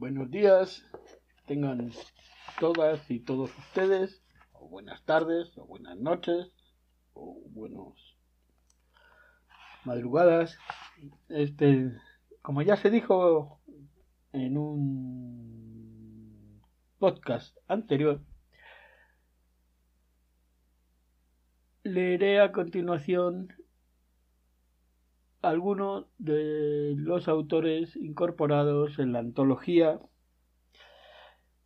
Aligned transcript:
Buenos 0.00 0.30
días, 0.30 0.82
tengan 1.44 1.92
todas 2.58 3.10
y 3.10 3.20
todos 3.20 3.50
ustedes, 3.58 4.22
o 4.54 4.66
buenas 4.66 5.04
tardes, 5.04 5.52
o 5.58 5.66
buenas 5.66 5.98
noches, 5.98 6.54
o 7.12 7.38
buenos 7.50 8.16
madrugadas. 9.84 10.56
Este, 11.28 11.92
como 12.40 12.62
ya 12.62 12.78
se 12.78 12.88
dijo 12.88 13.60
en 14.32 14.56
un 14.56 16.62
podcast 16.98 17.54
anterior, 17.68 18.22
leeré 21.82 22.40
a 22.40 22.52
continuación 22.52 23.52
algunos 25.42 26.06
de 26.18 26.94
los 26.96 27.28
autores 27.28 27.94
incorporados 27.96 28.98
en 28.98 29.12
la 29.12 29.20
antología 29.20 30.00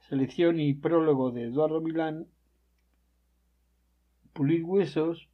Selección 0.08 0.60
y 0.60 0.74
prólogo 0.74 1.30
de 1.30 1.44
Eduardo 1.44 1.80
Milán, 1.80 2.26
Pulir 4.34 4.62
Huesos, 4.62 5.30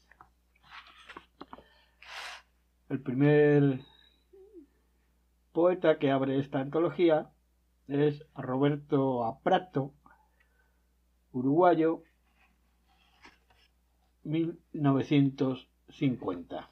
El 2.89 3.01
primer 3.01 3.81
poeta 5.51 5.99
que 5.99 6.09
abre 6.09 6.39
esta 6.39 6.61
antología 6.61 7.29
es 7.89 8.25
Roberto 8.33 9.25
Aprato, 9.25 9.93
uruguayo, 11.33 12.03
1950. 14.23 16.71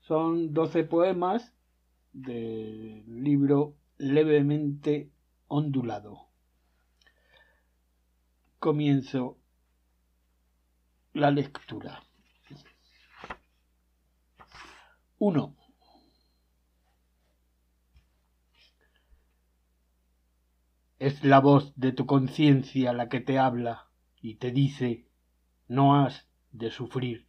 Son 0.00 0.54
12 0.54 0.84
poemas 0.84 1.52
del 2.14 3.22
libro 3.22 3.74
levemente 3.98 5.10
ondulado. 5.48 6.28
Comienzo 8.58 9.36
la 11.12 11.30
lectura. 11.30 12.02
1. 15.24 15.54
Es 20.98 21.22
la 21.22 21.38
voz 21.38 21.72
de 21.76 21.92
tu 21.92 22.06
conciencia 22.06 22.92
la 22.92 23.08
que 23.08 23.20
te 23.20 23.38
habla 23.38 23.86
y 24.20 24.34
te 24.34 24.50
dice 24.50 25.06
no 25.68 25.94
has 25.94 26.28
de 26.50 26.72
sufrir. 26.72 27.28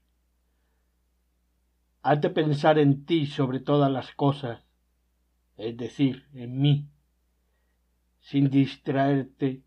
Has 2.02 2.20
de 2.20 2.32
pensar 2.32 2.80
en 2.80 3.06
ti 3.06 3.28
sobre 3.28 3.60
todas 3.60 3.92
las 3.92 4.12
cosas, 4.16 4.66
es 5.56 5.78
decir, 5.78 6.26
en 6.34 6.60
mí, 6.60 6.90
sin 8.22 8.50
distraerte 8.50 9.62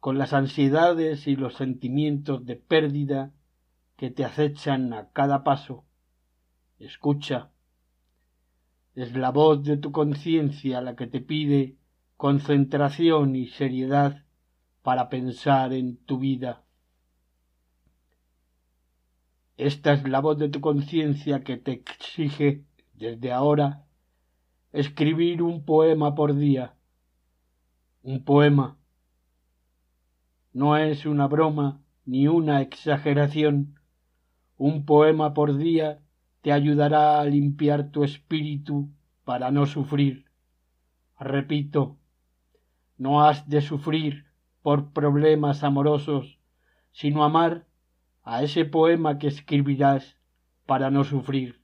con 0.00 0.16
las 0.16 0.32
ansiedades 0.32 1.26
y 1.26 1.36
los 1.36 1.56
sentimientos 1.56 2.46
de 2.46 2.56
pérdida 2.56 3.34
que 3.98 4.10
te 4.10 4.24
acechan 4.24 4.94
a 4.94 5.10
cada 5.10 5.44
paso 5.44 5.83
Escucha. 6.78 7.50
Es 8.94 9.14
la 9.16 9.30
voz 9.30 9.64
de 9.64 9.76
tu 9.76 9.92
conciencia 9.92 10.80
la 10.80 10.96
que 10.96 11.06
te 11.06 11.20
pide 11.20 11.76
concentración 12.16 13.36
y 13.36 13.46
seriedad 13.48 14.24
para 14.82 15.08
pensar 15.08 15.72
en 15.72 15.96
tu 15.96 16.18
vida. 16.18 16.64
Esta 19.56 19.92
es 19.92 20.08
la 20.08 20.20
voz 20.20 20.38
de 20.38 20.48
tu 20.48 20.60
conciencia 20.60 21.44
que 21.44 21.56
te 21.56 21.72
exige 21.72 22.64
desde 22.94 23.32
ahora 23.32 23.84
escribir 24.72 25.42
un 25.42 25.64
poema 25.64 26.14
por 26.14 26.34
día. 26.34 26.74
Un 28.02 28.24
poema. 28.24 28.76
No 30.52 30.76
es 30.76 31.06
una 31.06 31.28
broma 31.28 31.80
ni 32.04 32.26
una 32.26 32.60
exageración. 32.60 33.78
Un 34.56 34.84
poema 34.84 35.34
por 35.34 35.56
día 35.56 36.03
te 36.44 36.52
ayudará 36.52 37.20
a 37.20 37.24
limpiar 37.24 37.90
tu 37.90 38.04
espíritu 38.04 38.90
para 39.24 39.50
no 39.50 39.64
sufrir. 39.64 40.26
Repito, 41.18 41.96
no 42.98 43.24
has 43.24 43.48
de 43.48 43.62
sufrir 43.62 44.26
por 44.60 44.92
problemas 44.92 45.64
amorosos, 45.64 46.38
sino 46.92 47.24
amar 47.24 47.66
a 48.24 48.42
ese 48.42 48.66
poema 48.66 49.16
que 49.16 49.26
escribirás 49.26 50.18
para 50.66 50.90
no 50.90 51.04
sufrir. 51.04 51.62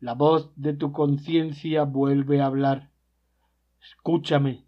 La 0.00 0.14
voz 0.14 0.50
de 0.56 0.74
tu 0.74 0.90
conciencia 0.90 1.84
vuelve 1.84 2.40
a 2.40 2.46
hablar. 2.46 2.90
Escúchame, 3.80 4.64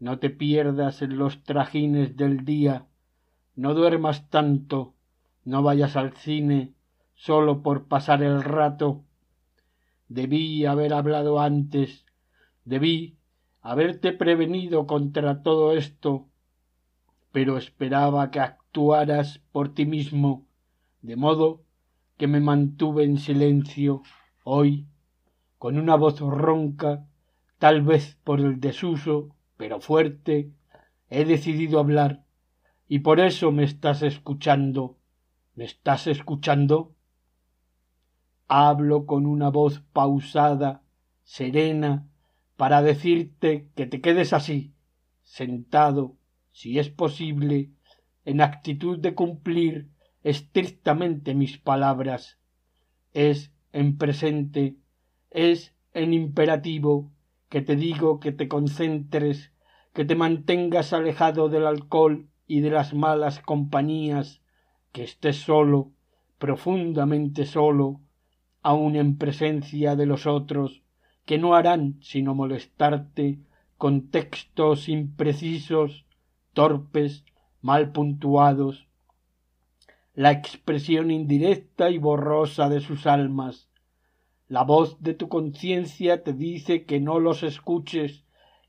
no 0.00 0.18
te 0.18 0.30
pierdas 0.30 1.02
en 1.02 1.18
los 1.18 1.44
trajines 1.44 2.16
del 2.16 2.44
día, 2.44 2.88
no 3.54 3.74
duermas 3.74 4.28
tanto, 4.28 4.96
no 5.44 5.62
vayas 5.62 5.94
al 5.94 6.16
cine, 6.16 6.75
solo 7.16 7.62
por 7.62 7.88
pasar 7.88 8.22
el 8.22 8.44
rato. 8.44 9.04
Debí 10.08 10.64
haber 10.66 10.94
hablado 10.94 11.40
antes, 11.40 12.06
debí 12.64 13.16
haberte 13.60 14.12
prevenido 14.12 14.86
contra 14.86 15.42
todo 15.42 15.72
esto, 15.72 16.28
pero 17.32 17.56
esperaba 17.56 18.30
que 18.30 18.38
actuaras 18.38 19.40
por 19.50 19.74
ti 19.74 19.86
mismo, 19.86 20.46
de 21.02 21.16
modo 21.16 21.62
que 22.16 22.28
me 22.28 22.40
mantuve 22.40 23.04
en 23.04 23.18
silencio 23.18 24.02
hoy, 24.44 24.86
con 25.58 25.78
una 25.78 25.96
voz 25.96 26.20
ronca, 26.20 27.06
tal 27.58 27.82
vez 27.82 28.16
por 28.22 28.40
el 28.40 28.60
desuso, 28.60 29.34
pero 29.56 29.80
fuerte, 29.80 30.52
he 31.08 31.24
decidido 31.24 31.80
hablar, 31.80 32.24
y 32.88 33.00
por 33.00 33.20
eso 33.20 33.50
me 33.50 33.64
estás 33.64 34.02
escuchando. 34.02 34.96
¿Me 35.54 35.64
estás 35.64 36.06
escuchando? 36.06 36.95
Hablo 38.48 39.06
con 39.06 39.26
una 39.26 39.50
voz 39.50 39.80
pausada, 39.92 40.82
serena, 41.24 42.08
para 42.56 42.80
decirte 42.80 43.68
que 43.74 43.86
te 43.86 44.00
quedes 44.00 44.32
así, 44.32 44.72
sentado, 45.22 46.16
si 46.52 46.78
es 46.78 46.88
posible, 46.88 47.70
en 48.24 48.40
actitud 48.40 48.98
de 48.98 49.14
cumplir 49.14 49.88
estrictamente 50.22 51.34
mis 51.34 51.58
palabras. 51.58 52.38
Es 53.12 53.52
en 53.72 53.98
presente, 53.98 54.76
es 55.30 55.74
en 55.92 56.14
imperativo, 56.14 57.12
que 57.48 57.62
te 57.62 57.76
digo 57.76 58.20
que 58.20 58.32
te 58.32 58.48
concentres, 58.48 59.52
que 59.92 60.04
te 60.04 60.14
mantengas 60.14 60.92
alejado 60.92 61.48
del 61.48 61.66
alcohol 61.66 62.28
y 62.46 62.60
de 62.60 62.70
las 62.70 62.94
malas 62.94 63.40
compañías, 63.40 64.40
que 64.92 65.02
estés 65.02 65.36
solo, 65.36 65.92
profundamente 66.38 67.44
solo, 67.44 68.00
aun 68.70 68.96
en 68.96 69.16
presencia 69.16 69.94
de 69.94 70.06
los 70.06 70.26
otros, 70.26 70.82
que 71.24 71.38
no 71.38 71.54
harán 71.54 71.98
sino 72.00 72.34
molestarte 72.34 73.38
con 73.78 74.08
textos 74.10 74.88
imprecisos, 74.88 76.04
torpes, 76.52 77.24
mal 77.62 77.92
puntuados, 77.92 78.88
la 80.14 80.32
expresión 80.32 81.12
indirecta 81.12 81.90
y 81.90 81.98
borrosa 81.98 82.68
de 82.68 82.80
sus 82.80 83.06
almas. 83.06 83.68
La 84.48 84.64
voz 84.64 85.00
de 85.00 85.14
tu 85.14 85.28
conciencia 85.28 86.24
te 86.24 86.32
dice 86.32 86.86
que 86.86 86.98
no 86.98 87.20
los 87.20 87.44
escuches, 87.44 88.24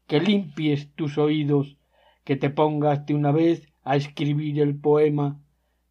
que 0.06 0.20
limpies 0.20 0.94
tus 0.94 1.18
oídos, 1.18 1.78
que 2.24 2.36
te 2.36 2.52
pongas 2.52 3.04
de 3.08 3.16
una 3.16 3.32
vez 3.32 3.68
a 3.84 3.96
escribir 3.96 4.60
el 4.60 4.78
poema. 4.78 5.40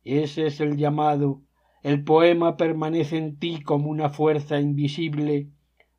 Ese 0.05 0.47
es 0.47 0.61
el 0.61 0.77
llamado, 0.77 1.43
el 1.87 2.03
poema 2.03 2.57
permanece 2.57 3.17
en 3.17 3.39
ti 3.39 3.63
como 3.63 3.89
una 3.89 4.11
fuerza 4.11 4.59
invisible, 4.59 5.51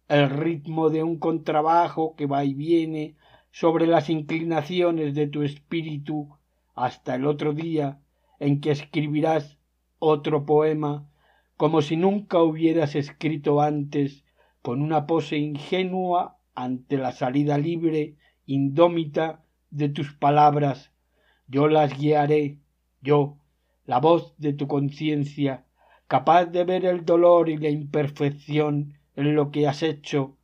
el 0.10 0.30
ritmo 0.30 0.90
de 0.90 1.02
un 1.02 1.18
contrabajo 1.18 2.14
que 2.18 2.26
va 2.26 2.44
y 2.44 2.54
viene 2.54 3.16
sobre 3.52 3.88
las 3.88 4.10
inclinaciones 4.10 5.16
de 5.16 5.28
tu 5.28 5.44
espíritu 5.44 6.28
hasta 6.76 7.16
el 7.16 7.26
otro 7.26 7.54
día 7.54 8.02
en 8.38 8.60
que 8.60 8.72
escribirás 8.72 9.60
otro 9.98 10.46
poema 10.46 11.10
como 11.56 11.82
si 11.82 11.96
nunca 11.96 12.44
hubieras 12.44 12.94
escrito 12.94 13.62
antes 13.62 14.26
con 14.62 14.82
una 14.82 15.08
pose 15.08 15.38
ingenua 15.38 16.38
ante 16.54 16.98
la 16.98 17.14
salida 17.14 17.58
libre, 17.58 18.18
indómita 18.46 19.42
de 19.70 19.88
tus 19.88 20.14
palabras. 20.14 20.92
Yo 21.48 21.70
las 21.70 21.98
guiaré, 21.98 22.60
yo, 23.00 23.38
la 23.86 24.02
voz 24.02 24.36
de 24.38 24.52
tu 24.52 24.68
conciencia, 24.68 25.64
capaz 26.08 26.46
de 26.46 26.64
ver 26.64 26.86
el 26.86 27.06
dolor 27.06 27.50
y 27.50 27.58
la 27.58 27.70
imperfección 27.70 28.98
en 29.16 29.36
lo 29.36 29.52
que 29.52 29.68
has 29.68 29.84
hecho, 29.84 30.38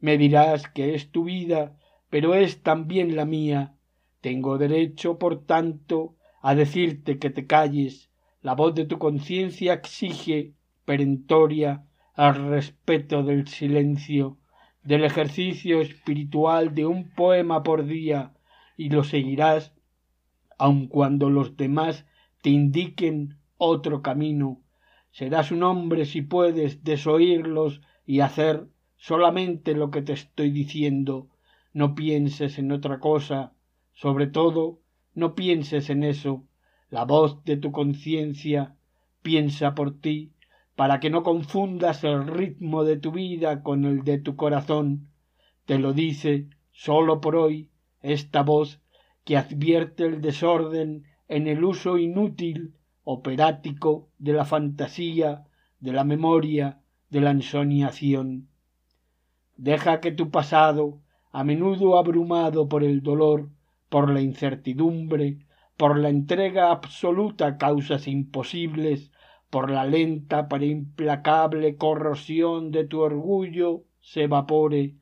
me 0.00 0.16
dirás 0.16 0.68
que 0.68 0.94
es 0.94 1.10
tu 1.10 1.24
vida 1.24 1.78
pero 2.10 2.34
es 2.34 2.62
también 2.62 3.16
la 3.16 3.24
mía. 3.24 3.74
Tengo 4.20 4.58
derecho, 4.58 5.18
por 5.18 5.44
tanto, 5.44 6.16
a 6.40 6.54
decirte 6.54 7.18
que 7.18 7.30
te 7.30 7.46
calles. 7.46 8.10
La 8.40 8.54
voz 8.54 8.74
de 8.74 8.86
tu 8.86 8.98
conciencia 8.98 9.74
exige, 9.74 10.54
perentoria, 10.84 11.84
al 12.14 12.48
respeto 12.48 13.22
del 13.22 13.46
silencio, 13.46 14.38
del 14.82 15.04
ejercicio 15.04 15.80
espiritual 15.80 16.74
de 16.74 16.86
un 16.86 17.10
poema 17.10 17.62
por 17.62 17.84
día, 17.84 18.32
y 18.76 18.90
lo 18.90 19.04
seguirás 19.04 19.74
aun 20.56 20.88
cuando 20.88 21.30
los 21.30 21.56
demás 21.56 22.06
te 22.42 22.50
indiquen 22.50 23.38
otro 23.58 24.02
camino. 24.02 24.60
Serás 25.18 25.50
un 25.50 25.64
hombre 25.64 26.04
si 26.04 26.22
puedes 26.22 26.84
desoírlos 26.84 27.80
y 28.06 28.20
hacer 28.20 28.68
solamente 28.96 29.74
lo 29.74 29.90
que 29.90 30.00
te 30.00 30.12
estoy 30.12 30.52
diciendo. 30.52 31.26
No 31.72 31.96
pienses 31.96 32.56
en 32.60 32.70
otra 32.70 33.00
cosa. 33.00 33.52
Sobre 33.94 34.28
todo, 34.28 34.78
no 35.14 35.34
pienses 35.34 35.90
en 35.90 36.04
eso. 36.04 36.44
La 36.88 37.04
voz 37.04 37.42
de 37.42 37.56
tu 37.56 37.72
conciencia 37.72 38.76
piensa 39.20 39.74
por 39.74 39.98
ti, 40.00 40.34
para 40.76 41.00
que 41.00 41.10
no 41.10 41.24
confundas 41.24 42.04
el 42.04 42.24
ritmo 42.28 42.84
de 42.84 42.96
tu 42.96 43.10
vida 43.10 43.64
con 43.64 43.86
el 43.86 44.04
de 44.04 44.18
tu 44.18 44.36
corazón. 44.36 45.08
Te 45.64 45.80
lo 45.80 45.94
dice, 45.94 46.46
sólo 46.70 47.20
por 47.20 47.34
hoy, 47.34 47.70
esta 48.02 48.44
voz 48.44 48.80
que 49.24 49.36
advierte 49.36 50.04
el 50.06 50.20
desorden 50.20 51.06
en 51.26 51.48
el 51.48 51.64
uso 51.64 51.98
inútil, 51.98 52.77
operático 53.10 54.10
de 54.18 54.34
la 54.34 54.44
fantasía, 54.44 55.46
de 55.80 55.92
la 55.92 56.04
memoria, 56.04 56.82
de 57.08 57.22
la 57.22 57.30
ensoñación. 57.30 58.50
Deja 59.56 60.00
que 60.00 60.12
tu 60.12 60.30
pasado, 60.30 61.00
a 61.32 61.42
menudo 61.42 61.96
abrumado 61.96 62.68
por 62.68 62.84
el 62.84 63.02
dolor, 63.02 63.48
por 63.88 64.10
la 64.10 64.20
incertidumbre, 64.20 65.38
por 65.78 65.98
la 65.98 66.10
entrega 66.10 66.70
absoluta 66.70 67.46
a 67.46 67.56
causas 67.56 68.08
imposibles, 68.08 69.10
por 69.48 69.70
la 69.70 69.86
lenta 69.86 70.46
pero 70.46 70.66
implacable 70.66 71.78
corrosión 71.78 72.70
de 72.70 72.84
tu 72.84 73.00
orgullo, 73.00 73.84
se 74.00 74.24
evapore. 74.24 74.96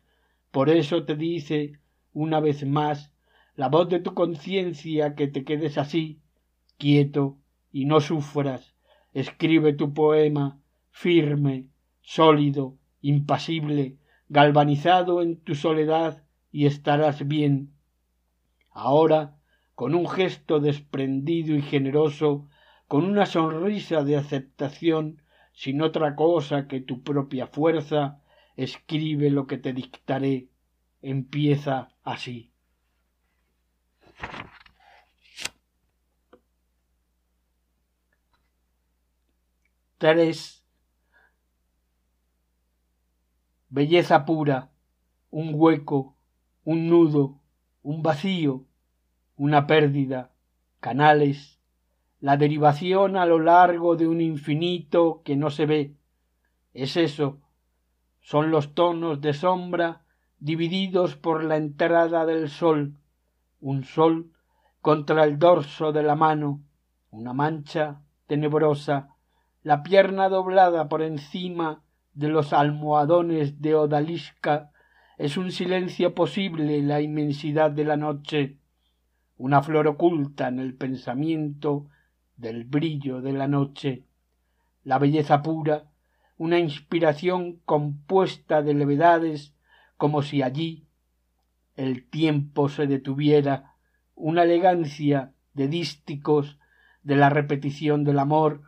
Por 0.53 0.71
eso 0.71 1.05
te 1.05 1.17
dice, 1.17 1.81
una 2.13 2.39
vez 2.39 2.65
más, 2.65 3.13
la 3.57 3.69
voz 3.69 3.89
de 3.89 3.99
tu 3.99 4.15
conciencia 4.15 5.17
que 5.17 5.27
te 5.27 5.43
quedes 5.43 5.77
así, 5.77 6.21
quieto, 6.79 7.39
y 7.77 7.85
no 7.85 8.01
sufras. 8.01 8.75
Escribe 9.13 9.75
tu 9.75 9.93
poema, 9.93 10.63
firme, 10.89 11.69
sólido, 12.01 12.79
impasible, 13.03 13.99
galvanizado 14.31 15.21
en 15.21 15.37
tu 15.43 15.55
soledad, 15.55 16.25
y 16.51 16.65
estarás 16.65 17.29
bien. 17.29 17.75
Ahora, 18.71 19.37
con 19.75 19.95
un 19.95 20.09
gesto 20.09 20.59
desprendido 20.59 21.55
y 21.55 21.61
generoso, 21.61 22.49
con 22.89 23.05
una 23.05 23.27
sonrisa 23.27 24.05
de 24.05 24.17
aceptación, 24.17 25.21
sin 25.53 25.83
otra 25.83 26.17
cosa 26.17 26.69
que 26.69 26.81
tu 26.81 27.03
propia 27.03 27.47
fuerza, 27.47 28.23
escribe 28.57 29.29
lo 29.29 29.47
que 29.47 29.59
te 29.59 29.75
dictaré. 29.75 30.49
Empieza 31.03 31.91
así. 32.03 32.55
Tres. 39.99 40.63
Belleza 43.71 44.27
pura, 44.27 44.71
un 45.31 45.53
hueco, 45.55 46.19
un 46.65 46.89
nudo, 46.89 47.41
un 47.83 48.03
vacío, 48.03 48.67
una 49.37 49.67
pérdida, 49.67 50.33
canales, 50.81 51.63
la 52.21 52.37
derivación 52.37 53.17
a 53.17 53.25
lo 53.25 53.39
largo 53.39 53.97
de 53.97 54.07
un 54.07 54.21
infinito 54.21 55.23
que 55.25 55.35
no 55.35 55.49
se 55.49 55.65
ve. 55.65 55.97
Es 56.75 56.99
eso, 56.99 57.41
son 58.21 58.51
los 58.51 58.75
tonos 58.75 59.23
de 59.23 59.33
sombra 59.33 60.05
divididos 60.39 61.17
por 61.17 61.43
la 61.43 61.57
entrada 61.57 62.27
del 62.27 62.51
sol, 62.51 62.99
un 63.61 63.85
sol 63.85 64.31
contra 64.83 65.25
el 65.25 65.39
dorso 65.39 65.93
de 65.93 66.03
la 66.03 66.17
mano, 66.17 66.61
una 67.11 67.33
mancha 67.33 68.03
tenebrosa, 68.27 69.16
la 69.67 69.83
pierna 69.83 70.29
doblada 70.29 70.89
por 70.89 71.03
encima 71.03 71.83
de 72.15 72.29
los 72.29 72.53
almohadones 72.53 73.61
de 73.61 73.75
odalisca, 73.75 74.71
es 75.19 75.37
un 75.37 75.51
silencio 75.51 76.15
posible 76.15 76.81
la 76.83 77.01
inmensidad 77.01 77.73
de 77.73 77.85
la 77.85 77.97
noche, 77.97 78.59
una 79.37 79.65
flor 79.65 79.89
oculta 79.89 80.47
en 80.47 80.61
el 80.61 80.77
pensamiento 80.77 81.89
del 82.37 82.63
brillo 82.63 83.21
de 83.21 83.33
la 83.33 83.49
noche, 83.49 84.05
la 84.85 85.01
belleza 85.01 85.43
pura, 85.43 85.91
una 86.37 86.61
inspiración 86.61 87.57
compuesta 87.65 88.63
de 88.63 88.73
levedades 88.73 89.57
como 89.97 90.23
si 90.23 90.43
allí 90.43 90.87
el 91.75 92.09
tiempo 92.09 92.69
se 92.69 92.87
detuviera, 92.87 93.75
una 94.15 94.45
elegancia 94.45 95.33
de 95.55 95.67
dísticos 95.67 96.57
de 97.03 97.17
la 97.17 97.31
repetición 97.31 98.05
del 98.05 98.21
amor, 98.21 98.63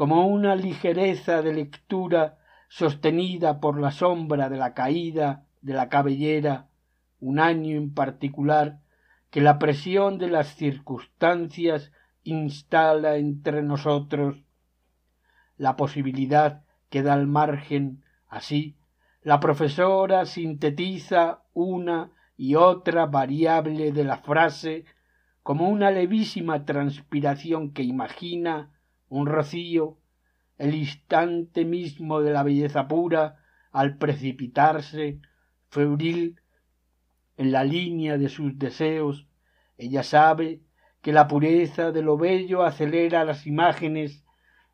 como 0.00 0.26
una 0.26 0.56
ligereza 0.56 1.42
de 1.42 1.52
lectura 1.52 2.38
sostenida 2.70 3.60
por 3.60 3.78
la 3.78 3.90
sombra 3.90 4.48
de 4.48 4.56
la 4.56 4.72
caída 4.72 5.44
de 5.60 5.74
la 5.74 5.90
cabellera, 5.90 6.70
un 7.18 7.38
año 7.38 7.76
en 7.76 7.92
particular, 7.92 8.80
que 9.28 9.42
la 9.42 9.58
presión 9.58 10.16
de 10.16 10.30
las 10.30 10.54
circunstancias 10.54 11.92
instala 12.22 13.16
entre 13.16 13.62
nosotros, 13.62 14.42
la 15.58 15.76
posibilidad 15.76 16.64
queda 16.88 17.12
al 17.12 17.26
margen, 17.26 18.02
así, 18.26 18.78
la 19.20 19.38
profesora 19.38 20.24
sintetiza 20.24 21.42
una 21.52 22.10
y 22.38 22.54
otra 22.54 23.04
variable 23.04 23.92
de 23.92 24.04
la 24.04 24.16
frase 24.16 24.86
como 25.42 25.68
una 25.68 25.90
levísima 25.90 26.64
transpiración 26.64 27.74
que 27.74 27.82
imagina 27.82 28.70
un 29.10 29.26
rocío, 29.26 29.98
el 30.56 30.74
instante 30.74 31.66
mismo 31.66 32.22
de 32.22 32.30
la 32.32 32.42
belleza 32.42 32.88
pura 32.88 33.36
al 33.72 33.98
precipitarse, 33.98 35.20
febril, 35.68 36.40
en 37.36 37.52
la 37.52 37.64
línea 37.64 38.18
de 38.18 38.28
sus 38.28 38.58
deseos, 38.58 39.26
ella 39.78 40.02
sabe 40.02 40.62
que 41.00 41.12
la 41.12 41.26
pureza 41.26 41.90
de 41.90 42.02
lo 42.02 42.18
bello 42.18 42.62
acelera 42.62 43.24
las 43.24 43.46
imágenes, 43.46 44.24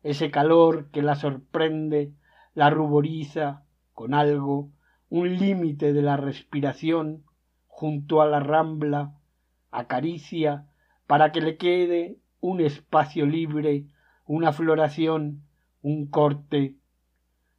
ese 0.03 0.31
calor 0.31 0.89
que 0.91 1.01
la 1.01 1.15
sorprende, 1.15 2.13
la 2.53 2.69
ruboriza 2.69 3.63
con 3.93 4.13
algo, 4.13 4.69
un 5.09 5.37
límite 5.37 5.93
de 5.93 6.01
la 6.01 6.17
respiración, 6.17 7.23
junto 7.67 8.21
a 8.21 8.27
la 8.27 8.39
rambla, 8.39 9.13
acaricia 9.71 10.67
para 11.05 11.31
que 11.31 11.41
le 11.41 11.57
quede 11.57 12.19
un 12.41 12.59
espacio 12.59 13.25
libre, 13.25 13.85
una 14.27 14.51
floración, 14.51 15.43
un 15.81 16.07
corte. 16.07 16.75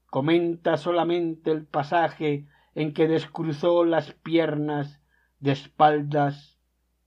Comenta 0.06 0.76
solamente 0.76 1.50
el 1.50 1.66
pasaje 1.66 2.46
en 2.74 2.92
que 2.92 3.08
descruzó 3.08 3.84
las 3.84 4.12
piernas 4.12 5.00
de 5.40 5.52
espaldas 5.52 6.58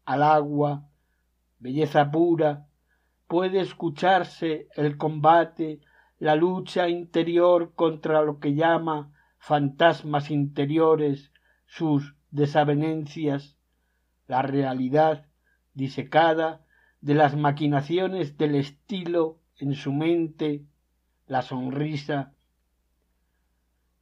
al 0.03 0.24
agua, 0.24 0.89
belleza 1.60 2.12
pura, 2.12 2.68
puede 3.27 3.62
escucharse 3.62 4.68
el 4.75 4.98
combate, 4.98 5.80
la 6.20 6.36
lucha 6.36 6.89
interior 6.89 7.74
contra 7.75 8.22
lo 8.24 8.39
que 8.39 8.56
llama 8.56 9.13
fantasmas 9.38 10.30
interiores, 10.32 11.32
sus 11.65 12.15
desavenencias, 12.32 13.58
la 14.27 14.41
realidad 14.41 15.27
disecada 15.74 16.65
de 17.00 17.15
las 17.15 17.36
maquinaciones 17.36 18.38
del 18.38 18.56
estilo 18.56 19.40
en 19.62 19.75
su 19.75 19.94
mente, 19.94 20.65
la 21.27 21.44
sonrisa, 21.44 22.34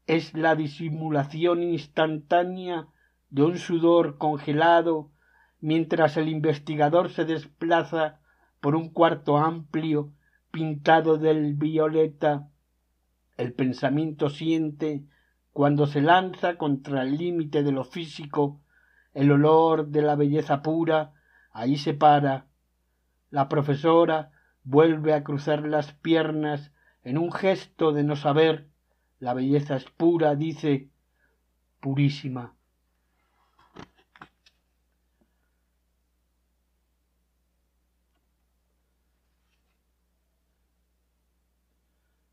es 0.08 0.34
la 0.34 0.56
disimulación 0.56 1.62
instantánea 1.62 2.88
de 3.30 3.44
un 3.44 3.58
sudor 3.58 4.18
congelado 4.18 5.12
mientras 5.60 6.16
el 6.16 6.30
investigador 6.30 7.10
se 7.10 7.26
desplaza 7.26 8.22
por 8.62 8.76
un 8.76 8.90
cuarto 8.90 9.38
amplio 9.38 10.14
pintado 10.50 11.18
del 11.18 11.54
violeta. 11.56 12.48
El 13.36 13.54
pensamiento 13.54 14.30
siente 14.30 15.04
cuando 15.52 15.88
se 15.88 16.02
lanza 16.02 16.58
contra 16.58 17.04
el 17.04 17.18
límite 17.18 17.64
de 17.64 17.74
lo 17.74 17.84
físico, 17.84 18.62
el 19.14 19.30
olor 19.32 19.88
de 19.88 20.02
la 20.04 20.16
belleza 20.16 20.62
pura, 20.62 21.12
ahí 21.52 21.76
se 21.76 21.94
para. 21.94 22.48
La 23.30 23.50
profesora 23.50 24.32
vuelve 24.64 25.14
a 25.14 25.24
cruzar 25.24 25.68
las 25.68 25.94
piernas 25.94 26.72
en 27.04 27.18
un 27.18 27.32
gesto 27.32 27.92
de 27.92 28.04
no 28.04 28.16
saber, 28.16 28.70
la 29.20 29.34
belleza 29.34 29.76
es 29.76 29.86
pura, 29.86 30.36
dice, 30.36 30.90
purísima. 31.80 32.56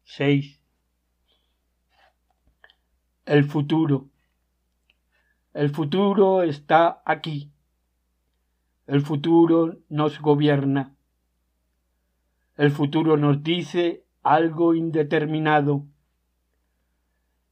Seis. 0.05 0.63
El 3.27 3.45
futuro. 3.45 4.09
El 5.53 5.71
futuro 5.71 6.43
está 6.43 7.03
aquí. 7.05 7.53
El 8.87 9.03
futuro 9.03 9.79
nos 9.89 10.21
gobierna. 10.21 10.96
El 12.57 12.71
futuro 12.71 13.19
nos 13.19 13.43
dice 13.43 14.07
algo 14.23 14.75
indeterminado. 14.75 15.85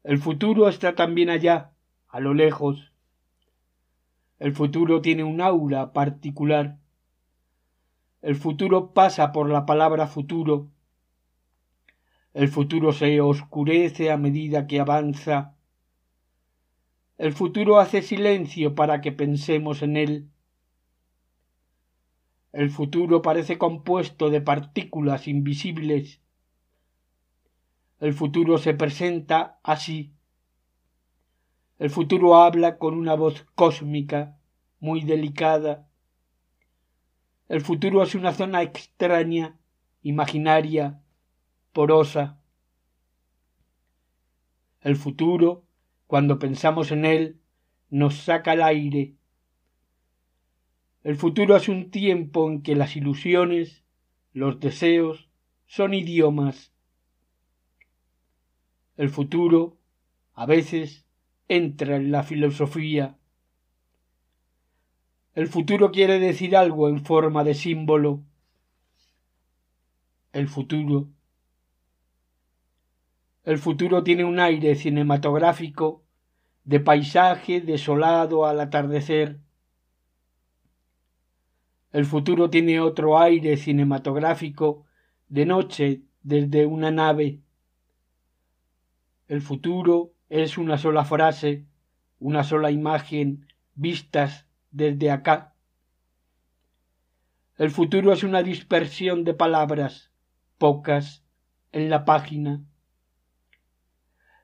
El 0.02 0.18
futuro 0.18 0.66
está 0.66 0.94
también 0.94 1.28
allá, 1.28 1.72
a 2.08 2.20
lo 2.20 2.32
lejos. 2.32 2.92
El 4.38 4.54
futuro 4.54 5.02
tiene 5.02 5.22
un 5.22 5.42
aura 5.42 5.92
particular. 5.92 6.78
El 8.22 8.34
futuro 8.34 8.94
pasa 8.94 9.30
por 9.30 9.50
la 9.50 9.66
palabra 9.66 10.06
futuro. 10.06 10.70
El 12.32 12.48
futuro 12.48 12.92
se 12.92 13.20
oscurece 13.20 14.10
a 14.10 14.16
medida 14.16 14.66
que 14.66 14.80
avanza. 14.80 15.54
El 17.18 17.34
futuro 17.34 17.78
hace 17.78 18.00
silencio 18.00 18.74
para 18.74 19.02
que 19.02 19.12
pensemos 19.12 19.82
en 19.82 19.98
él. 19.98 20.30
El 22.54 22.70
futuro 22.70 23.20
parece 23.20 23.58
compuesto 23.58 24.30
de 24.30 24.40
partículas 24.40 25.26
invisibles. 25.26 26.20
El 27.98 28.14
futuro 28.14 28.58
se 28.58 28.74
presenta 28.74 29.58
así. 29.64 30.14
El 31.80 31.90
futuro 31.90 32.36
habla 32.36 32.78
con 32.78 32.94
una 32.94 33.14
voz 33.16 33.44
cósmica, 33.56 34.38
muy 34.78 35.00
delicada. 35.00 35.88
El 37.48 37.60
futuro 37.60 38.04
es 38.04 38.14
una 38.14 38.32
zona 38.32 38.62
extraña, 38.62 39.58
imaginaria, 40.02 41.02
porosa. 41.72 42.38
El 44.80 44.94
futuro, 44.94 45.64
cuando 46.06 46.38
pensamos 46.38 46.92
en 46.92 47.04
él, 47.04 47.40
nos 47.90 48.14
saca 48.14 48.52
el 48.52 48.62
aire, 48.62 49.16
el 51.04 51.16
futuro 51.16 51.54
es 51.54 51.68
un 51.68 51.90
tiempo 51.90 52.50
en 52.50 52.62
que 52.62 52.74
las 52.74 52.96
ilusiones, 52.96 53.84
los 54.32 54.58
deseos, 54.58 55.28
son 55.66 55.92
idiomas. 55.92 56.72
El 58.96 59.10
futuro, 59.10 59.76
a 60.32 60.46
veces, 60.46 61.04
entra 61.46 61.96
en 61.96 62.10
la 62.10 62.22
filosofía. 62.22 63.18
El 65.34 65.48
futuro 65.48 65.90
quiere 65.90 66.18
decir 66.18 66.56
algo 66.56 66.88
en 66.88 67.04
forma 67.04 67.44
de 67.44 67.52
símbolo. 67.52 68.22
El 70.32 70.48
futuro. 70.48 71.08
El 73.44 73.58
futuro 73.58 74.02
tiene 74.02 74.24
un 74.24 74.40
aire 74.40 74.74
cinematográfico 74.74 76.02
de 76.64 76.80
paisaje 76.80 77.60
desolado 77.60 78.46
al 78.46 78.58
atardecer 78.58 79.40
el 81.94 82.06
futuro 82.06 82.50
tiene 82.50 82.80
otro 82.80 83.20
aire 83.20 83.56
cinematográfico 83.56 84.84
de 85.28 85.46
noche 85.46 86.02
desde 86.24 86.66
una 86.66 86.90
nave. 86.90 87.38
El 89.28 89.40
futuro 89.40 90.12
es 90.28 90.58
una 90.58 90.76
sola 90.76 91.04
frase, 91.04 91.66
una 92.18 92.42
sola 92.42 92.72
imagen 92.72 93.46
vistas 93.76 94.48
desde 94.72 95.12
acá. 95.12 95.54
El 97.58 97.70
futuro 97.70 98.12
es 98.12 98.24
una 98.24 98.42
dispersión 98.42 99.22
de 99.22 99.34
palabras, 99.34 100.10
pocas, 100.58 101.22
en 101.70 101.90
la 101.90 102.04
página. 102.04 102.60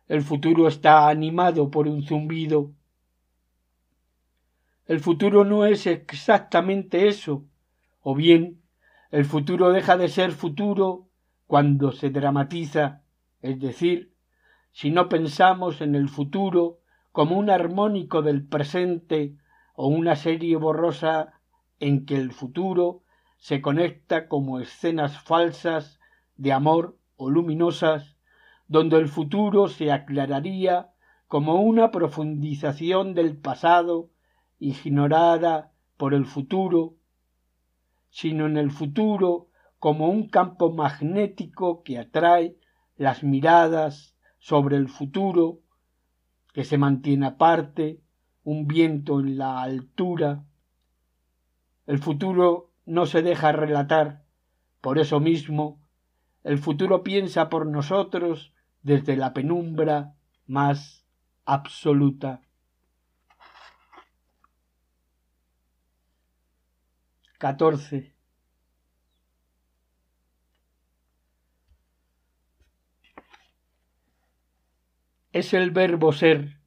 El 0.07 0.23
futuro 0.23 0.69
está 0.69 1.09
animado 1.09 1.69
por 1.73 1.89
un 1.89 2.05
zumbido, 2.05 2.71
el 4.87 5.01
futuro 5.01 5.45
no 5.45 5.67
es 5.67 5.87
exactamente 5.87 7.09
eso, 7.09 7.45
o 8.03 8.15
bien 8.15 8.63
el 9.11 9.25
futuro 9.25 9.71
deja 9.71 9.97
de 9.97 10.09
ser 10.09 10.33
futuro 10.33 11.09
cuando 11.47 11.93
se 11.93 12.11
dramatiza, 12.11 13.03
es 13.41 13.59
decir, 13.59 14.15
si 14.73 14.91
no 14.91 15.09
pensamos 15.09 15.81
en 15.81 15.95
el 15.95 16.09
futuro 16.09 16.79
como 17.13 17.37
un 17.37 17.51
armónico 17.51 18.23
del 18.23 18.47
presente 18.47 19.37
o 19.75 19.89
una 19.89 20.15
serie 20.15 20.57
borrosa 20.57 21.41
en 21.81 22.07
que 22.07 22.17
el 22.17 22.33
futuro 22.33 23.03
se 23.37 23.61
conecta 23.61 24.29
como 24.29 24.61
escenas 24.61 25.19
falsas 25.19 25.99
de 26.37 26.53
amor 26.53 26.99
o 27.17 27.31
luminosas, 27.31 28.17
donde 28.69 28.99
el 28.99 29.09
futuro 29.09 29.69
se 29.69 29.91
aclararía 29.91 30.91
como 31.27 31.57
una 31.63 31.91
profundización 31.91 33.15
del 33.15 33.37
pasado 33.37 34.11
ignorada 34.61 35.73
por 35.97 36.15
el 36.15 36.27
futuro, 36.27 36.95
sino 38.11 38.47
en 38.47 38.57
el 38.57 38.71
futuro 38.71 39.49
como 39.79 40.09
un 40.09 40.29
campo 40.29 40.71
magnético 40.73 41.83
que 41.83 41.99
atrae 41.99 42.57
las 42.97 43.25
miradas 43.25 44.15
sobre 44.39 44.77
el 44.77 44.89
futuro, 44.89 45.61
que 46.53 46.65
se 46.65 46.79
mantiene 46.79 47.27
aparte, 47.27 48.01
un 48.45 48.67
viento 48.67 49.21
en 49.21 49.39
la 49.39 49.63
altura. 49.63 50.45
El 51.87 51.99
futuro 51.99 52.73
no 52.85 53.07
se 53.07 53.23
deja 53.23 53.53
relatar, 53.53 54.25
por 54.81 54.99
eso 54.99 55.21
mismo 55.21 55.81
el 56.43 56.59
futuro 56.59 57.03
piensa 57.03 57.49
por 57.49 57.67
nosotros 57.67 58.55
desde 58.83 59.17
la 59.17 59.35
penumbra 59.35 60.15
más 60.47 61.07
absoluta. 61.45 62.43
14. 67.41 68.15
Es 75.33 75.55
el 75.55 75.71
verbo 75.71 76.13
ser, 76.13 76.59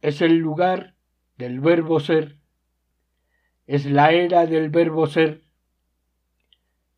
es 0.00 0.22
el 0.22 0.38
lugar 0.38 0.96
del 1.36 1.60
verbo 1.60 2.00
ser, 2.00 2.38
es 3.66 3.84
la 3.84 4.12
era 4.12 4.46
del 4.46 4.70
verbo 4.70 5.06
ser, 5.06 5.44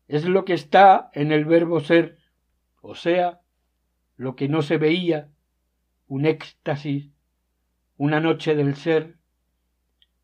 es 0.07 0.23
lo 0.23 0.45
que 0.45 0.53
está 0.53 1.09
en 1.13 1.33
el 1.33 1.43
verbo 1.43 1.81
ser, 1.81 2.19
o 2.79 2.95
sea, 2.95 3.41
lo 4.15 4.37
que 4.37 4.47
no 4.47 4.61
se 4.61 4.77
veía, 4.77 5.29
un 6.07 6.25
éxtasis, 6.25 7.11
una 7.97 8.21
noche 8.21 8.55
del 8.55 8.75
ser, 8.75 9.17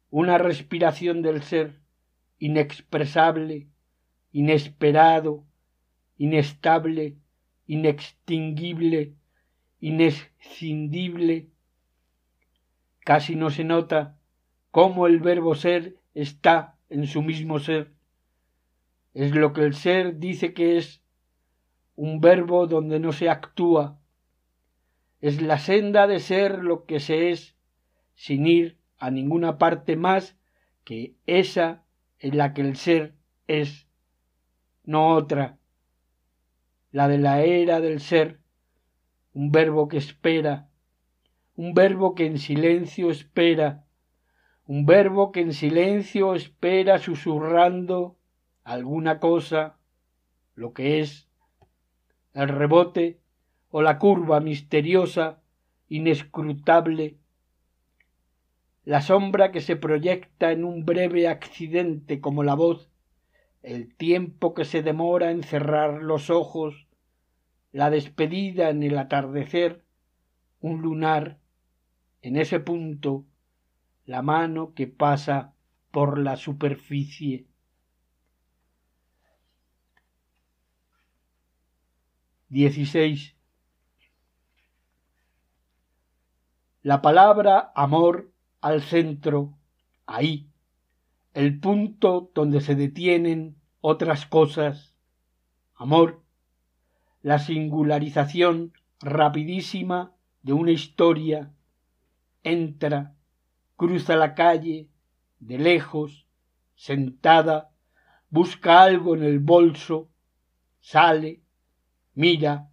una 0.09 0.37
respiración 0.37 1.23
del 1.23 1.43
ser, 1.43 1.80
inexpresable, 2.41 3.67
inesperado, 4.31 5.45
inestable, 6.17 7.15
inextinguible, 7.67 9.13
inescindible. 9.79 11.49
Casi 13.05 13.35
no 13.35 13.51
se 13.51 13.63
nota 13.63 14.17
cómo 14.71 15.05
el 15.05 15.19
verbo 15.19 15.53
ser 15.53 15.97
está 16.15 16.79
en 16.89 17.05
su 17.05 17.21
mismo 17.21 17.59
ser. 17.59 17.93
Es 19.13 19.35
lo 19.35 19.53
que 19.53 19.61
el 19.61 19.75
ser 19.75 20.17
dice 20.17 20.53
que 20.55 20.77
es, 20.77 21.03
un 21.95 22.21
verbo 22.21 22.65
donde 22.65 22.99
no 22.99 23.11
se 23.11 23.29
actúa. 23.29 23.99
Es 25.19 25.43
la 25.43 25.59
senda 25.59 26.07
de 26.07 26.19
ser 26.19 26.63
lo 26.63 26.85
que 26.87 26.99
se 26.99 27.29
es, 27.29 27.55
sin 28.15 28.47
ir 28.47 28.79
a 28.97 29.11
ninguna 29.11 29.59
parte 29.59 29.95
más 29.95 30.35
que 30.83 31.13
esa 31.27 31.83
en 32.21 32.37
la 32.37 32.53
que 32.53 32.61
el 32.61 32.77
ser 32.77 33.15
es, 33.47 33.87
no 34.83 35.09
otra, 35.09 35.57
la 36.91 37.07
de 37.07 37.17
la 37.17 37.41
era 37.41 37.81
del 37.81 37.99
ser, 37.99 38.39
un 39.33 39.51
verbo 39.51 39.87
que 39.87 39.97
espera, 39.97 40.69
un 41.55 41.73
verbo 41.73 42.13
que 42.13 42.27
en 42.27 42.37
silencio 42.37 43.09
espera, 43.09 43.85
un 44.67 44.85
verbo 44.85 45.31
que 45.31 45.41
en 45.41 45.53
silencio 45.53 46.35
espera 46.35 46.99
susurrando 46.99 48.17
alguna 48.63 49.19
cosa, 49.19 49.79
lo 50.53 50.73
que 50.73 50.99
es 50.99 51.27
el 52.33 52.49
rebote 52.49 53.19
o 53.69 53.81
la 53.81 53.97
curva 53.97 54.39
misteriosa, 54.41 55.41
inescrutable 55.89 57.17
la 58.83 59.01
sombra 59.01 59.51
que 59.51 59.61
se 59.61 59.75
proyecta 59.75 60.51
en 60.51 60.63
un 60.63 60.85
breve 60.85 61.27
accidente 61.27 62.19
como 62.19 62.43
la 62.43 62.55
voz, 62.55 62.89
el 63.61 63.95
tiempo 63.95 64.53
que 64.53 64.65
se 64.65 64.81
demora 64.81 65.31
en 65.31 65.43
cerrar 65.43 66.01
los 66.01 66.29
ojos, 66.29 66.87
la 67.71 67.89
despedida 67.89 68.69
en 68.69 68.81
el 68.83 68.97
atardecer, 68.97 69.85
un 70.59 70.81
lunar, 70.81 71.39
en 72.21 72.37
ese 72.37 72.59
punto, 72.59 73.25
la 74.05 74.21
mano 74.21 74.73
que 74.73 74.87
pasa 74.87 75.53
por 75.91 76.17
la 76.19 76.35
superficie. 76.37 77.47
16. 82.49 83.35
La 86.83 87.01
palabra 87.01 87.71
amor 87.75 88.30
al 88.61 88.81
centro, 88.83 89.57
ahí, 90.05 90.47
el 91.33 91.59
punto 91.59 92.31
donde 92.33 92.61
se 92.61 92.75
detienen 92.75 93.55
otras 93.81 94.25
cosas, 94.25 94.95
amor, 95.75 96.21
la 97.21 97.39
singularización 97.39 98.73
rapidísima 98.99 100.13
de 100.43 100.53
una 100.53 100.71
historia, 100.71 101.53
entra, 102.43 103.15
cruza 103.75 104.15
la 104.15 104.35
calle, 104.35 104.89
de 105.39 105.57
lejos, 105.57 106.27
sentada, 106.75 107.71
busca 108.29 108.83
algo 108.83 109.15
en 109.15 109.23
el 109.23 109.39
bolso, 109.39 110.09
sale, 110.79 111.41
mira, 112.13 112.69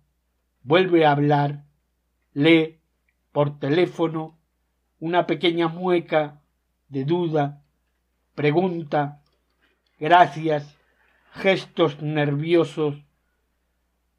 vuelve 0.62 1.06
a 1.06 1.12
hablar, 1.12 1.64
lee 2.34 2.80
por 3.32 3.58
teléfono 3.58 4.37
una 5.00 5.26
pequeña 5.26 5.68
mueca 5.68 6.40
de 6.88 7.04
duda, 7.04 7.62
pregunta, 8.34 9.22
gracias, 9.98 10.76
gestos 11.32 12.02
nerviosos, 12.02 12.96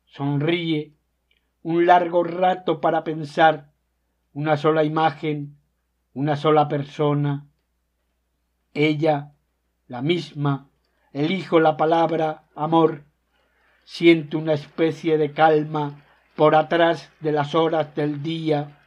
sonríe, 0.05 0.93
un 1.61 1.85
largo 1.85 2.23
rato 2.23 2.79
para 2.79 3.03
pensar, 3.03 3.71
una 4.33 4.57
sola 4.57 4.83
imagen, 4.83 5.57
una 6.13 6.37
sola 6.37 6.67
persona, 6.67 7.47
ella, 8.73 9.33
la 9.87 10.01
misma, 10.01 10.69
elijo 11.11 11.59
la 11.59 11.75
palabra 11.75 12.43
amor, 12.55 13.03
siento 13.83 14.37
una 14.37 14.53
especie 14.53 15.17
de 15.17 15.33
calma 15.33 16.05
por 16.35 16.55
atrás 16.55 17.11
de 17.19 17.31
las 17.31 17.55
horas 17.55 17.95
del 17.95 18.23
día, 18.23 18.78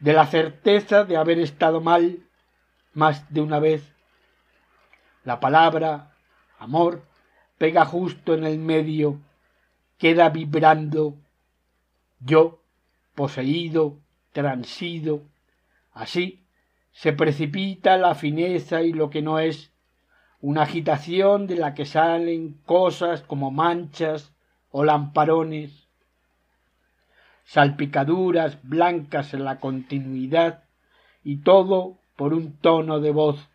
de 0.00 0.12
la 0.12 0.26
certeza 0.26 1.04
de 1.04 1.16
haber 1.16 1.38
estado 1.38 1.80
mal 1.80 2.20
más 2.92 3.32
de 3.32 3.40
una 3.40 3.58
vez. 3.58 3.94
La 5.24 5.40
palabra 5.40 6.14
amor 6.58 7.02
pega 7.58 7.84
justo 7.84 8.34
en 8.34 8.44
el 8.44 8.58
medio, 8.58 9.20
queda 9.98 10.28
vibrando. 10.30 11.16
Yo, 12.20 12.62
poseído, 13.14 13.98
transido, 14.32 15.22
así 15.92 16.46
se 16.92 17.12
precipita 17.12 17.98
la 17.98 18.14
fineza 18.14 18.82
y 18.82 18.92
lo 18.92 19.10
que 19.10 19.20
no 19.20 19.38
es, 19.38 19.70
una 20.40 20.62
agitación 20.62 21.46
de 21.46 21.56
la 21.56 21.74
que 21.74 21.84
salen 21.84 22.54
cosas 22.64 23.22
como 23.22 23.50
manchas 23.50 24.32
o 24.70 24.84
lamparones, 24.84 25.85
salpicaduras 27.46 28.58
blancas 28.62 29.34
en 29.34 29.44
la 29.44 29.58
continuidad 29.58 30.64
y 31.24 31.38
todo 31.38 31.98
por 32.16 32.34
un 32.34 32.58
tono 32.58 33.00
de 33.00 33.10
voz. 33.10 33.48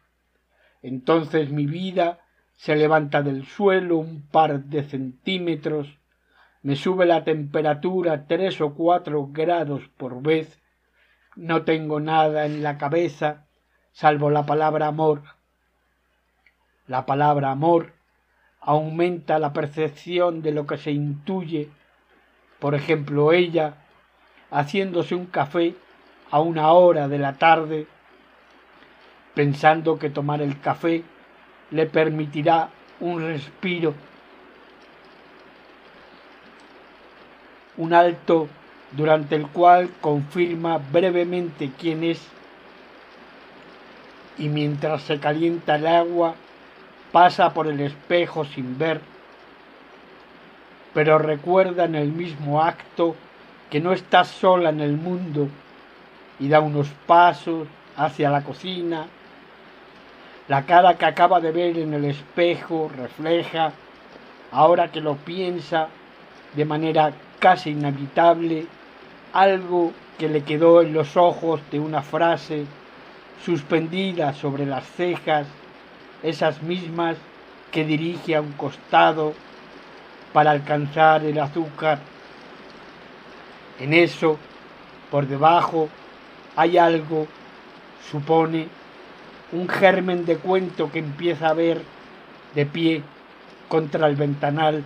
Entonces 0.81 1.51
mi 1.51 1.67
vida 1.67 2.19
se 2.55 2.75
levanta 2.75 3.21
del 3.21 3.45
suelo 3.45 3.97
un 3.97 4.27
par 4.27 4.63
de 4.65 4.83
centímetros, 4.83 5.99
me 6.63 6.75
sube 6.75 7.05
la 7.05 7.23
temperatura 7.23 8.27
tres 8.27 8.61
o 8.61 8.73
cuatro 8.73 9.29
grados 9.31 9.87
por 9.97 10.21
vez, 10.21 10.59
no 11.35 11.63
tengo 11.63 11.99
nada 11.99 12.45
en 12.45 12.61
la 12.61 12.77
cabeza 12.77 13.45
salvo 13.91 14.29
la 14.29 14.45
palabra 14.45 14.87
amor. 14.87 15.23
La 16.87 17.05
palabra 17.05 17.51
amor 17.51 17.93
aumenta 18.59 19.39
la 19.39 19.53
percepción 19.53 20.41
de 20.41 20.51
lo 20.51 20.65
que 20.65 20.77
se 20.77 20.91
intuye. 20.91 21.69
Por 22.59 22.75
ejemplo, 22.75 23.33
ella, 23.33 23.80
haciéndose 24.51 25.15
un 25.15 25.25
café 25.25 25.75
a 26.29 26.39
una 26.39 26.71
hora 26.71 27.07
de 27.07 27.17
la 27.17 27.33
tarde, 27.33 27.87
pensando 29.33 29.97
que 29.97 30.09
tomar 30.09 30.41
el 30.41 30.59
café 30.59 31.03
le 31.71 31.85
permitirá 31.85 32.69
un 32.99 33.21
respiro, 33.21 33.93
un 37.77 37.93
alto 37.93 38.47
durante 38.91 39.35
el 39.35 39.47
cual 39.47 39.89
confirma 40.01 40.77
brevemente 40.77 41.71
quién 41.79 42.03
es 42.03 42.21
y 44.37 44.49
mientras 44.49 45.03
se 45.03 45.19
calienta 45.19 45.75
el 45.75 45.87
agua 45.87 46.35
pasa 47.11 47.53
por 47.53 47.67
el 47.67 47.79
espejo 47.79 48.45
sin 48.45 48.77
ver, 48.77 49.01
pero 50.93 51.17
recuerda 51.17 51.85
en 51.85 51.95
el 51.95 52.11
mismo 52.11 52.61
acto 52.61 53.15
que 53.71 53.79
no 53.79 53.93
está 53.93 54.25
sola 54.25 54.69
en 54.69 54.81
el 54.81 54.97
mundo 54.97 55.47
y 56.39 56.49
da 56.49 56.59
unos 56.59 56.89
pasos 57.07 57.67
hacia 57.95 58.29
la 58.29 58.43
cocina. 58.43 59.07
La 60.49 60.65
cara 60.65 60.97
que 60.97 61.05
acaba 61.05 61.39
de 61.39 61.51
ver 61.51 61.77
en 61.77 61.93
el 61.93 62.03
espejo 62.03 62.91
refleja, 62.95 63.71
ahora 64.51 64.91
que 64.91 64.99
lo 64.99 65.15
piensa 65.15 65.87
de 66.53 66.65
manera 66.65 67.13
casi 67.39 67.69
inevitable, 67.69 68.67
algo 69.31 69.93
que 70.19 70.27
le 70.27 70.43
quedó 70.43 70.81
en 70.81 70.91
los 70.91 71.15
ojos 71.15 71.61
de 71.71 71.79
una 71.79 72.01
frase 72.01 72.65
suspendida 73.45 74.33
sobre 74.33 74.65
las 74.65 74.85
cejas, 74.85 75.47
esas 76.23 76.61
mismas 76.61 77.15
que 77.71 77.85
dirige 77.85 78.35
a 78.35 78.41
un 78.41 78.51
costado 78.51 79.33
para 80.33 80.51
alcanzar 80.51 81.23
el 81.23 81.39
azúcar. 81.39 82.10
En 83.81 83.95
eso, 83.95 84.37
por 85.09 85.25
debajo, 85.25 85.89
hay 86.55 86.77
algo, 86.77 87.25
supone, 88.11 88.67
un 89.51 89.67
germen 89.67 90.23
de 90.23 90.37
cuento 90.37 90.91
que 90.91 90.99
empieza 90.99 91.49
a 91.49 91.53
ver 91.53 91.81
de 92.53 92.67
pie 92.67 93.01
contra 93.67 94.05
el 94.05 94.15
ventanal, 94.15 94.83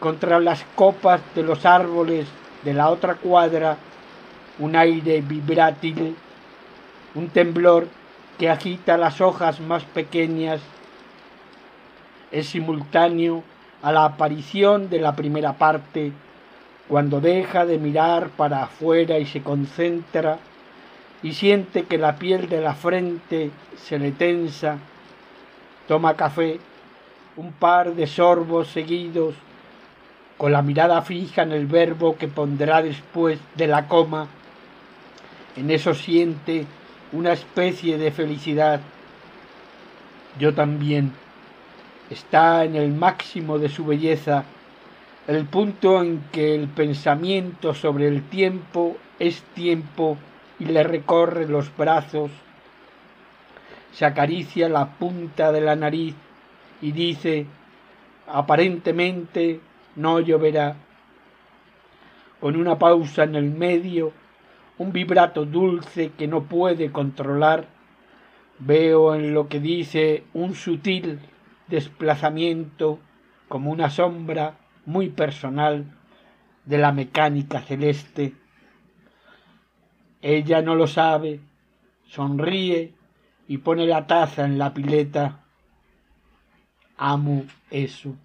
contra 0.00 0.40
las 0.40 0.64
copas 0.74 1.20
de 1.36 1.44
los 1.44 1.64
árboles 1.64 2.26
de 2.64 2.74
la 2.74 2.90
otra 2.90 3.14
cuadra, 3.14 3.76
un 4.58 4.74
aire 4.74 5.20
vibrátil, 5.20 6.16
un 7.14 7.28
temblor 7.28 7.86
que 8.40 8.50
agita 8.50 8.96
las 8.96 9.20
hojas 9.20 9.60
más 9.60 9.84
pequeñas, 9.84 10.60
es 12.32 12.48
simultáneo 12.48 13.44
a 13.82 13.92
la 13.92 14.04
aparición 14.04 14.90
de 14.90 14.98
la 14.98 15.14
primera 15.14 15.52
parte, 15.52 16.12
cuando 16.88 17.20
deja 17.20 17.66
de 17.66 17.78
mirar 17.78 18.28
para 18.30 18.64
afuera 18.64 19.18
y 19.18 19.26
se 19.26 19.42
concentra 19.42 20.38
y 21.22 21.32
siente 21.32 21.84
que 21.84 21.98
la 21.98 22.16
piel 22.16 22.48
de 22.48 22.60
la 22.60 22.74
frente 22.74 23.50
se 23.76 23.98
le 23.98 24.12
tensa, 24.12 24.78
toma 25.88 26.14
café, 26.14 26.60
un 27.36 27.52
par 27.52 27.94
de 27.94 28.06
sorbos 28.06 28.68
seguidos 28.68 29.34
con 30.36 30.52
la 30.52 30.62
mirada 30.62 31.02
fija 31.02 31.42
en 31.42 31.52
el 31.52 31.66
verbo 31.66 32.16
que 32.16 32.28
pondrá 32.28 32.82
después 32.82 33.38
de 33.54 33.66
la 33.66 33.88
coma. 33.88 34.28
En 35.56 35.70
eso 35.70 35.94
siente 35.94 36.66
una 37.12 37.32
especie 37.32 37.98
de 37.98 38.10
felicidad. 38.10 38.80
Yo 40.38 40.54
también. 40.54 41.12
Está 42.10 42.64
en 42.64 42.76
el 42.76 42.92
máximo 42.92 43.58
de 43.58 43.68
su 43.68 43.84
belleza, 43.84 44.44
el 45.26 45.44
punto 45.46 46.00
en 46.00 46.22
que 46.30 46.54
el 46.54 46.68
pensamiento 46.68 47.74
sobre 47.74 48.06
el 48.06 48.22
tiempo 48.28 48.96
es 49.18 49.42
tiempo 49.54 50.16
y 50.60 50.66
le 50.66 50.84
recorre 50.84 51.48
los 51.48 51.76
brazos, 51.76 52.30
se 53.92 54.04
acaricia 54.04 54.68
la 54.68 54.90
punta 54.98 55.50
de 55.50 55.60
la 55.60 55.74
nariz 55.74 56.14
y 56.80 56.92
dice, 56.92 57.46
aparentemente 58.28 59.60
no 59.96 60.20
lloverá. 60.20 60.76
Con 62.40 62.54
una 62.54 62.78
pausa 62.78 63.24
en 63.24 63.34
el 63.34 63.50
medio, 63.50 64.12
un 64.78 64.92
vibrato 64.92 65.44
dulce 65.44 66.12
que 66.16 66.28
no 66.28 66.44
puede 66.44 66.92
controlar, 66.92 67.66
veo 68.60 69.14
en 69.14 69.34
lo 69.34 69.48
que 69.48 69.58
dice 69.58 70.22
un 70.34 70.54
sutil 70.54 71.18
desplazamiento 71.66 73.00
como 73.48 73.72
una 73.72 73.90
sombra 73.90 74.58
muy 74.86 75.10
personal 75.10 75.84
de 76.64 76.78
la 76.78 76.92
mecánica 76.92 77.60
celeste. 77.60 78.34
Ella 80.22 80.62
no 80.62 80.74
lo 80.74 80.86
sabe, 80.86 81.40
sonríe 82.06 82.94
y 83.48 83.58
pone 83.58 83.86
la 83.86 84.06
taza 84.06 84.44
en 84.44 84.58
la 84.58 84.72
pileta. 84.72 85.44
Amo 86.96 87.44
eso. 87.70 88.16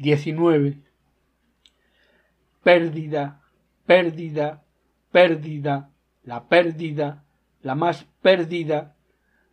19. 0.00 0.78
Pérdida, 2.62 3.42
pérdida, 3.84 4.64
pérdida, 5.12 5.90
la 6.24 6.48
pérdida, 6.48 7.24
la 7.60 7.74
más 7.74 8.06
pérdida, 8.22 8.96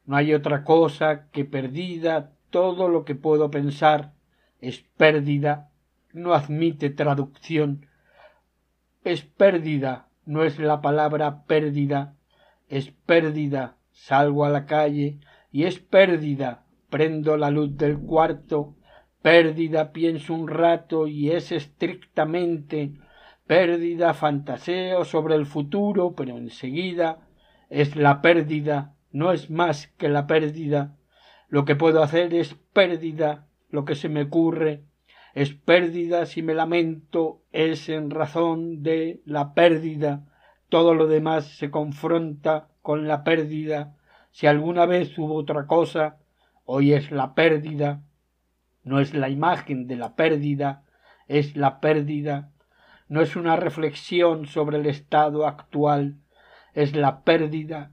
No 0.08 0.15
hay 0.15 0.34
otra 0.34 0.63
cosa 0.63 1.30
que 1.32 1.46
perdida 1.46 2.32
todo 2.50 2.88
lo 2.88 3.04
que 3.04 3.13
puedo 3.13 3.52
pensar 3.52 4.13
es 4.62 4.80
pérdida, 4.96 5.70
no 6.13 6.34
admite 6.34 6.89
traducción. 6.89 7.86
Es 9.04 9.24
pérdida, 9.24 10.08
no 10.26 10.43
es 10.43 10.60
la 10.60 10.82
palabra 10.82 11.43
pérdida, 11.43 12.15
es 12.70 12.91
pérdida, 13.06 13.76
salgo 13.91 14.46
a 14.46 14.50
la 14.50 14.65
calle 14.65 15.20
y 15.52 15.65
es 15.65 15.80
pérdida, 15.80 16.63
prendo 16.89 17.36
la 17.36 17.52
luz 17.52 17.76
del 17.78 18.00
cuarto, 18.00 18.76
pérdida, 19.22 19.91
pienso 19.91 20.34
un 20.34 20.48
rato 20.48 21.08
y 21.08 21.32
es 21.32 21.52
estrictamente 21.52 22.93
pérdida, 23.46 24.13
fantaseo 24.13 25.04
sobre 25.04 25.36
el 25.36 25.46
futuro, 25.46 26.13
pero 26.15 26.38
enseguida 26.38 27.28
es 27.70 27.98
la 27.98 28.22
pérdida, 28.22 28.93
no 29.17 29.32
es 29.32 29.49
más 29.49 29.88
que 29.97 30.10
la 30.10 30.27
pérdida. 30.27 30.95
Lo 31.49 31.65
que 31.65 31.75
puedo 31.75 32.03
hacer 32.03 32.34
es 32.34 32.56
pérdida, 32.73 33.47
lo 33.69 33.86
que 33.86 33.95
se 33.95 34.10
me 34.10 34.23
ocurre 34.23 34.84
es 35.34 35.53
pérdida 35.53 36.25
si 36.25 36.41
me 36.41 36.53
lamento 36.53 37.41
es 37.51 37.89
en 37.89 38.10
razón 38.10 38.82
de 38.82 39.21
la 39.25 39.53
pérdida. 39.53 40.25
Todo 40.69 40.93
lo 40.95 41.08
demás 41.08 41.45
se 41.45 41.69
confronta 41.69 42.69
con 42.82 43.08
la 43.08 43.23
pérdida. 43.23 43.95
Si 44.32 44.47
alguna 44.47 44.86
vez 44.86 45.17
hubo 45.17 45.36
otra 45.36 45.67
cosa, 45.67 46.17
hoy 46.65 46.93
es 46.93 47.12
la 47.12 47.36
pérdida. 47.36 48.01
No 48.84 48.99
es 48.99 49.13
la 49.13 49.30
imagen 49.30 49.88
de 49.88 49.95
la 49.95 50.15
pérdida, 50.15 50.84
es 51.27 51.56
la 51.56 51.80
pérdida 51.80 52.49
no 53.10 53.21
es 53.21 53.36
una 53.36 53.56
reflexión 53.56 54.45
sobre 54.45 54.77
el 54.77 54.86
estado 54.86 55.47
actual, 55.47 56.17
es 56.73 56.95
la 56.95 57.21
pérdida, 57.21 57.91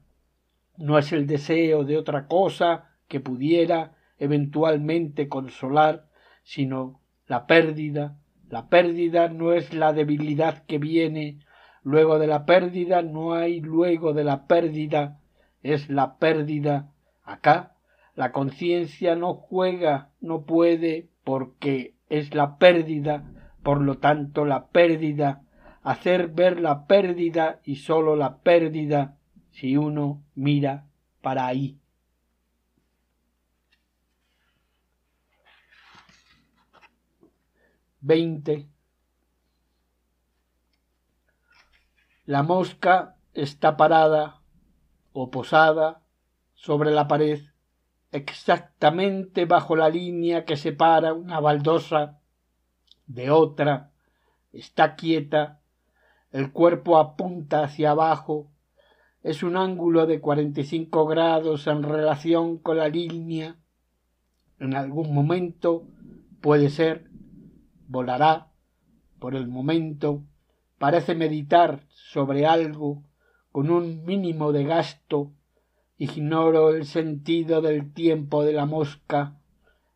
no 0.76 0.98
es 0.98 1.12
el 1.12 1.26
deseo 1.26 1.84
de 1.84 1.96
otra 1.96 2.26
cosa 2.26 2.90
que 3.08 3.20
pudiera 3.20 3.92
eventualmente 4.18 5.28
consolar, 5.28 6.06
sino 6.42 7.00
la 7.26 7.46
pérdida. 7.46 8.16
La 8.48 8.68
pérdida 8.68 9.28
no 9.28 9.52
es 9.52 9.72
la 9.74 9.92
debilidad 9.92 10.64
que 10.64 10.78
viene, 10.78 11.38
luego 11.82 12.18
de 12.18 12.26
la 12.26 12.46
pérdida 12.46 13.02
no 13.02 13.34
hay 13.34 13.60
luego 13.60 14.12
de 14.12 14.24
la 14.24 14.46
pérdida, 14.46 15.20
es 15.62 15.88
la 15.88 16.18
pérdida. 16.18 16.92
Acá 17.24 17.74
la 18.14 18.32
conciencia 18.32 19.16
no 19.16 19.34
juega, 19.34 20.10
no 20.20 20.44
puede, 20.44 21.08
porque 21.24 21.94
es 22.08 22.34
la 22.34 22.58
pérdida 22.58 23.24
por 23.64 23.80
lo 23.80 23.96
tanto, 23.96 24.44
la 24.44 24.66
pérdida, 24.66 25.42
hacer 25.82 26.28
ver 26.28 26.60
la 26.60 26.86
pérdida 26.86 27.60
y 27.64 27.76
sólo 27.76 28.14
la 28.14 28.36
pérdida 28.42 29.16
si 29.54 29.76
uno 29.76 30.22
mira 30.34 30.86
para 31.22 31.46
ahí. 31.46 31.78
Veinte. 38.00 38.68
La 42.26 42.42
mosca 42.42 43.16
está 43.32 43.76
parada 43.76 44.40
o 45.12 45.30
posada 45.30 46.02
sobre 46.54 46.90
la 46.90 47.06
pared 47.06 47.40
exactamente 48.10 49.44
bajo 49.44 49.76
la 49.76 49.88
línea 49.88 50.44
que 50.44 50.56
separa 50.56 51.14
una 51.14 51.40
baldosa 51.40 52.18
de 53.06 53.30
otra, 53.30 53.92
está 54.52 54.96
quieta, 54.96 55.60
el 56.30 56.52
cuerpo 56.52 56.98
apunta 56.98 57.64
hacia 57.64 57.90
abajo, 57.90 58.50
es 59.24 59.42
un 59.42 59.56
ángulo 59.56 60.06
de 60.06 60.20
cuarenta 60.20 60.60
y 60.60 60.64
cinco 60.64 61.06
grados 61.06 61.66
en 61.66 61.82
relación 61.82 62.58
con 62.58 62.76
la 62.76 62.88
línea. 62.88 63.56
En 64.60 64.76
algún 64.76 65.14
momento 65.14 65.88
puede 66.42 66.68
ser, 66.68 67.08
volará, 67.88 68.52
por 69.18 69.34
el 69.34 69.48
momento, 69.48 70.22
parece 70.78 71.14
meditar 71.14 71.80
sobre 71.88 72.44
algo 72.44 73.02
con 73.50 73.70
un 73.70 74.04
mínimo 74.04 74.52
de 74.52 74.64
gasto, 74.64 75.32
ignoro 75.96 76.74
el 76.74 76.84
sentido 76.84 77.62
del 77.62 77.94
tiempo 77.94 78.44
de 78.44 78.52
la 78.52 78.66
mosca, 78.66 79.38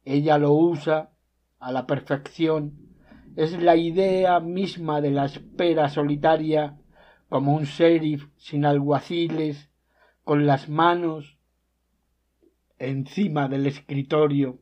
ella 0.07 0.39
lo 0.39 0.53
usa 0.53 1.11
a 1.59 1.71
la 1.71 1.87
perfección. 1.87 2.79
Es 3.37 3.61
la 3.61 3.77
idea 3.77 4.41
misma 4.41 5.03
de 5.03 5.11
la 5.11 5.27
espera 5.27 5.91
solitaria 5.91 6.79
como 7.29 7.55
un 7.55 7.65
sheriff 7.65 8.27
sin 8.37 8.65
alguaciles, 8.65 9.69
con 10.25 10.47
las 10.47 10.69
manos 10.69 11.39
encima 12.79 13.49
del 13.49 13.67
escritorio. 13.67 14.59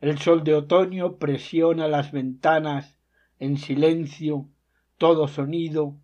El 0.00 0.18
sol 0.18 0.44
de 0.44 0.54
otoño 0.54 1.16
presiona 1.16 1.88
las 1.88 2.12
ventanas 2.12 2.98
en 3.38 3.56
silencio, 3.56 4.48
todo 4.98 5.28
sonido, 5.28 5.96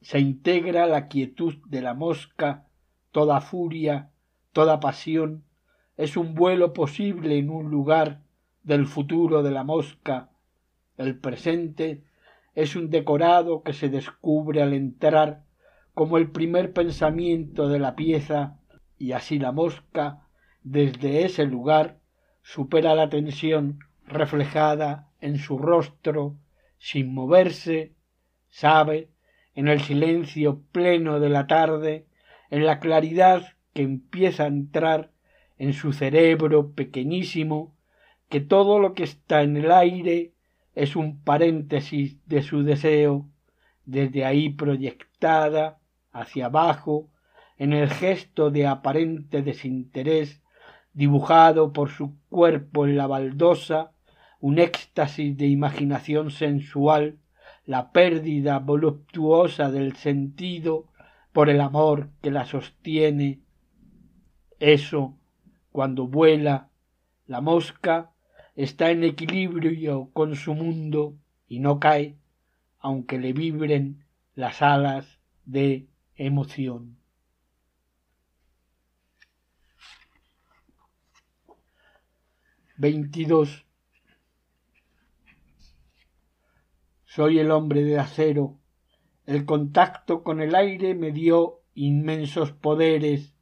se 0.00 0.18
integra 0.20 0.86
la 0.86 1.08
quietud 1.08 1.54
de 1.66 1.82
la 1.82 1.94
mosca, 1.94 2.66
toda 3.12 3.40
furia, 3.40 4.10
toda 4.52 4.80
pasión, 4.80 5.44
es 5.96 6.16
un 6.16 6.34
vuelo 6.34 6.72
posible 6.72 7.38
en 7.38 7.50
un 7.50 7.70
lugar 7.70 8.22
del 8.62 8.86
futuro 8.86 9.42
de 9.42 9.50
la 9.50 9.64
mosca, 9.64 10.30
el 10.96 11.18
presente 11.18 12.04
es 12.56 12.74
un 12.74 12.88
decorado 12.88 13.62
que 13.62 13.74
se 13.74 13.90
descubre 13.90 14.62
al 14.62 14.72
entrar 14.72 15.44
como 15.92 16.16
el 16.16 16.30
primer 16.30 16.72
pensamiento 16.72 17.68
de 17.68 17.78
la 17.78 17.94
pieza 17.94 18.58
y 18.98 19.12
así 19.12 19.38
la 19.38 19.52
mosca 19.52 20.26
desde 20.62 21.26
ese 21.26 21.44
lugar 21.44 21.98
supera 22.42 22.94
la 22.94 23.10
tensión 23.10 23.80
reflejada 24.06 25.10
en 25.20 25.36
su 25.36 25.58
rostro 25.58 26.38
sin 26.78 27.12
moverse, 27.12 27.92
sabe, 28.48 29.10
en 29.54 29.68
el 29.68 29.80
silencio 29.80 30.62
pleno 30.72 31.20
de 31.20 31.28
la 31.28 31.46
tarde, 31.46 32.06
en 32.50 32.64
la 32.64 32.80
claridad 32.80 33.54
que 33.74 33.82
empieza 33.82 34.44
a 34.44 34.48
entrar 34.48 35.10
en 35.58 35.74
su 35.74 35.92
cerebro 35.92 36.72
pequeñísimo, 36.72 37.76
que 38.30 38.40
todo 38.40 38.78
lo 38.78 38.94
que 38.94 39.02
está 39.02 39.42
en 39.42 39.58
el 39.58 39.70
aire 39.70 40.32
es 40.76 40.94
un 40.94 41.22
paréntesis 41.22 42.18
de 42.26 42.42
su 42.42 42.62
deseo, 42.62 43.26
desde 43.86 44.26
ahí 44.26 44.50
proyectada 44.50 45.80
hacia 46.12 46.46
abajo, 46.46 47.08
en 47.56 47.72
el 47.72 47.88
gesto 47.88 48.50
de 48.50 48.66
aparente 48.66 49.40
desinterés 49.40 50.42
dibujado 50.92 51.72
por 51.72 51.88
su 51.88 52.18
cuerpo 52.28 52.86
en 52.86 52.98
la 52.98 53.06
baldosa, 53.06 53.92
un 54.38 54.58
éxtasis 54.58 55.34
de 55.38 55.46
imaginación 55.46 56.30
sensual, 56.30 57.18
la 57.64 57.90
pérdida 57.90 58.58
voluptuosa 58.58 59.70
del 59.70 59.96
sentido 59.96 60.88
por 61.32 61.48
el 61.48 61.62
amor 61.62 62.10
que 62.20 62.30
la 62.30 62.44
sostiene. 62.44 63.40
Eso, 64.60 65.16
cuando 65.72 66.06
vuela, 66.06 66.68
la 67.26 67.40
mosca 67.40 68.12
está 68.56 68.90
en 68.90 69.04
equilibrio 69.04 70.10
con 70.14 70.34
su 70.34 70.54
mundo 70.54 71.14
y 71.46 71.60
no 71.60 71.78
cae, 71.78 72.16
aunque 72.78 73.18
le 73.18 73.34
vibren 73.34 74.04
las 74.34 74.62
alas 74.62 75.20
de 75.44 75.86
emoción. 76.16 76.96
Veintidós. 82.78 83.64
Soy 87.04 87.38
el 87.38 87.50
hombre 87.50 87.84
de 87.84 87.98
acero. 87.98 88.58
El 89.24 89.44
contacto 89.46 90.22
con 90.22 90.40
el 90.40 90.54
aire 90.54 90.94
me 90.94 91.12
dio 91.12 91.60
inmensos 91.74 92.52
poderes. 92.52 93.34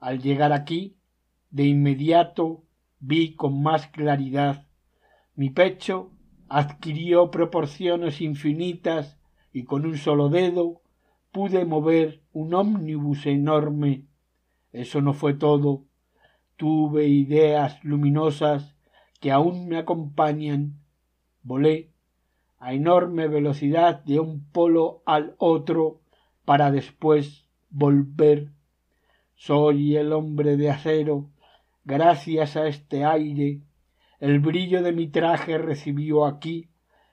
Al 0.00 0.20
llegar 0.20 0.52
aquí, 0.52 0.96
de 1.50 1.64
inmediato 1.64 2.64
vi 3.02 3.34
con 3.34 3.62
más 3.62 3.88
claridad. 3.88 4.68
Mi 5.34 5.50
pecho 5.50 6.12
adquirió 6.48 7.30
proporciones 7.30 8.20
infinitas 8.20 9.18
y 9.52 9.64
con 9.64 9.84
un 9.84 9.98
solo 9.98 10.28
dedo 10.28 10.80
pude 11.32 11.64
mover 11.64 12.22
un 12.32 12.54
ómnibus 12.54 13.26
enorme. 13.26 14.06
Eso 14.72 15.02
no 15.02 15.14
fue 15.14 15.34
todo. 15.34 15.84
Tuve 16.56 17.08
ideas 17.08 17.82
luminosas 17.82 18.76
que 19.20 19.32
aún 19.32 19.66
me 19.66 19.78
acompañan. 19.78 20.78
Volé 21.42 21.90
a 22.60 22.72
enorme 22.72 23.26
velocidad 23.26 24.04
de 24.04 24.20
un 24.20 24.44
polo 24.44 25.02
al 25.06 25.34
otro 25.38 26.00
para 26.44 26.70
después 26.70 27.46
volver. 27.68 28.52
Soy 29.34 29.96
el 29.96 30.12
hombre 30.12 30.56
de 30.56 30.70
acero 30.70 31.31
Gracias 31.84 32.56
a 32.56 32.68
este 32.68 33.04
aire, 33.04 33.60
el 34.20 34.38
brillo 34.38 34.82
de 34.82 34.92
mi 34.92 35.08
traje 35.08 35.58
recibió 35.58 36.26
aquí 36.26 36.68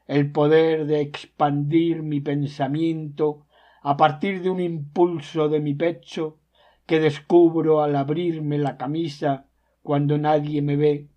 el 0.05 0.31
poder 0.31 0.85
de 0.85 1.01
expandir 1.01 2.03
mi 2.03 2.21
pensamiento 2.21 3.47
a 3.81 3.97
partir 3.97 4.43
de 4.43 4.51
un 4.51 4.59
impulso 4.59 5.49
de 5.49 5.59
mi 5.59 5.73
pecho 5.73 6.37
que 6.85 6.99
descubro 6.99 7.81
al 7.81 7.95
abrirme 7.95 8.59
la 8.59 8.77
camisa 8.77 9.47
cuando 9.81 10.19
nadie 10.19 10.61
me 10.61 10.75
ve. 10.75 11.07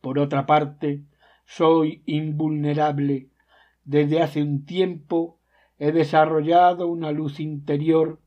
Por 0.00 0.18
otra 0.18 0.46
parte, 0.46 1.04
soy 1.44 2.02
invulnerable. 2.06 3.28
Desde 3.84 4.22
hace 4.22 4.42
un 4.42 4.64
tiempo 4.64 5.40
he 5.78 5.92
desarrollado 5.92 6.88
una 6.88 7.12
luz 7.12 7.38
interior 7.38 8.18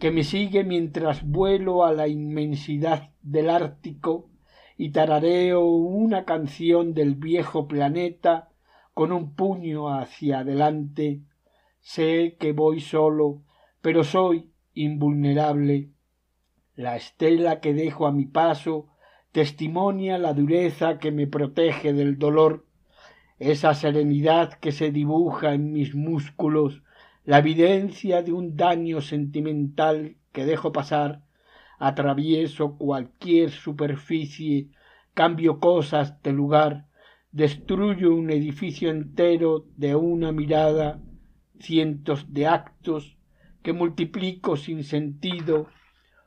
que 0.00 0.10
me 0.10 0.24
sigue 0.24 0.64
mientras 0.64 1.22
vuelo 1.22 1.84
a 1.84 1.92
la 1.92 2.08
inmensidad 2.08 3.10
del 3.20 3.50
Ártico 3.50 4.30
y 4.78 4.92
tarareo 4.92 5.66
una 5.66 6.24
canción 6.24 6.94
del 6.94 7.16
viejo 7.16 7.68
planeta 7.68 8.48
con 8.94 9.12
un 9.12 9.34
puño 9.34 9.94
hacia 9.94 10.38
adelante. 10.38 11.20
Sé 11.80 12.36
que 12.40 12.52
voy 12.52 12.80
solo, 12.80 13.42
pero 13.82 14.02
soy 14.02 14.50
invulnerable. 14.72 15.90
La 16.76 16.96
estela 16.96 17.60
que 17.60 17.74
dejo 17.74 18.06
a 18.06 18.12
mi 18.12 18.24
paso 18.24 18.88
testimonia 19.32 20.16
la 20.16 20.32
dureza 20.32 20.98
que 20.98 21.12
me 21.12 21.26
protege 21.26 21.92
del 21.92 22.18
dolor, 22.18 22.64
esa 23.38 23.74
serenidad 23.74 24.54
que 24.54 24.72
se 24.72 24.92
dibuja 24.92 25.52
en 25.52 25.72
mis 25.72 25.94
músculos, 25.94 26.82
la 27.30 27.38
evidencia 27.38 28.24
de 28.24 28.32
un 28.32 28.56
daño 28.56 29.00
sentimental 29.00 30.16
que 30.32 30.44
dejo 30.44 30.72
pasar, 30.72 31.22
atravieso 31.78 32.76
cualquier 32.76 33.52
superficie, 33.52 34.70
cambio 35.14 35.60
cosas 35.60 36.20
de 36.24 36.32
lugar, 36.32 36.88
destruyo 37.30 38.12
un 38.16 38.30
edificio 38.30 38.90
entero 38.90 39.64
de 39.76 39.94
una 39.94 40.32
mirada, 40.32 41.00
cientos 41.60 42.32
de 42.32 42.48
actos 42.48 43.16
que 43.62 43.72
multiplico 43.72 44.56
sin 44.56 44.82
sentido, 44.82 45.68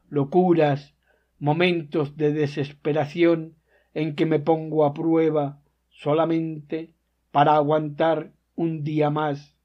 locuras, 0.07 0.95
momentos 1.37 2.15
de 2.15 2.31
desesperación 2.31 3.57
en 3.93 4.15
que 4.15 4.25
me 4.25 4.39
pongo 4.39 4.85
a 4.85 4.93
prueba 4.93 5.59
solamente 5.89 6.93
para 7.33 7.57
aguantar 7.57 8.31
un 8.55 8.85
día 8.85 9.09
más. 9.09 9.57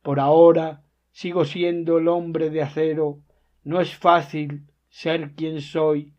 Por 0.00 0.20
ahora 0.20 0.84
sigo 1.16 1.46
siendo 1.46 1.96
el 1.96 2.08
hombre 2.08 2.50
de 2.50 2.60
acero. 2.60 3.20
No 3.64 3.80
es 3.80 3.96
fácil 3.96 4.66
ser 4.90 5.32
quien 5.34 5.62
soy, 5.62 6.12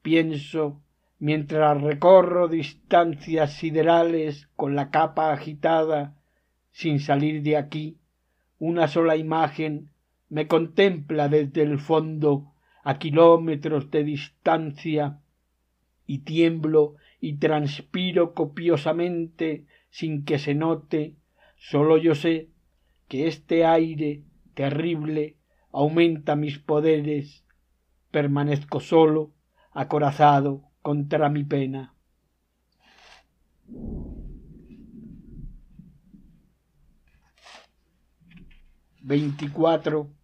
pienso, 0.00 0.80
mientras 1.18 1.82
recorro 1.82 2.46
distancias 2.46 3.54
siderales 3.54 4.46
con 4.54 4.76
la 4.76 4.92
capa 4.92 5.32
agitada, 5.32 6.14
sin 6.70 7.00
salir 7.00 7.42
de 7.42 7.56
aquí, 7.56 7.98
una 8.60 8.86
sola 8.86 9.16
imagen 9.16 9.90
me 10.28 10.46
contempla 10.46 11.28
desde 11.28 11.62
el 11.62 11.80
fondo 11.80 12.52
a 12.84 13.00
kilómetros 13.00 13.90
de 13.90 14.04
distancia 14.04 15.18
y 16.06 16.18
tiemblo 16.18 16.94
y 17.20 17.38
transpiro 17.38 18.34
copiosamente 18.34 19.66
sin 19.90 20.24
que 20.24 20.38
se 20.38 20.54
note, 20.54 21.16
sólo 21.56 21.98
yo 21.98 22.14
sé 22.14 22.50
que 23.08 23.26
este 23.26 23.64
aire 23.64 24.22
terrible 24.54 25.36
aumenta 25.72 26.36
mis 26.36 26.58
poderes, 26.58 27.44
permanezco 28.10 28.80
solo, 28.80 29.34
acorazado 29.72 30.70
contra 30.82 31.28
mi 31.28 31.44
pena. 31.44 31.94
Veinticuatro 39.00 40.14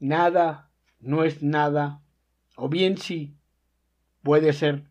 Nada 0.00 0.70
no 0.98 1.24
es 1.24 1.42
nada, 1.42 2.02
o 2.56 2.70
bien 2.70 2.96
sí, 2.96 3.36
puede 4.22 4.54
ser 4.54 4.90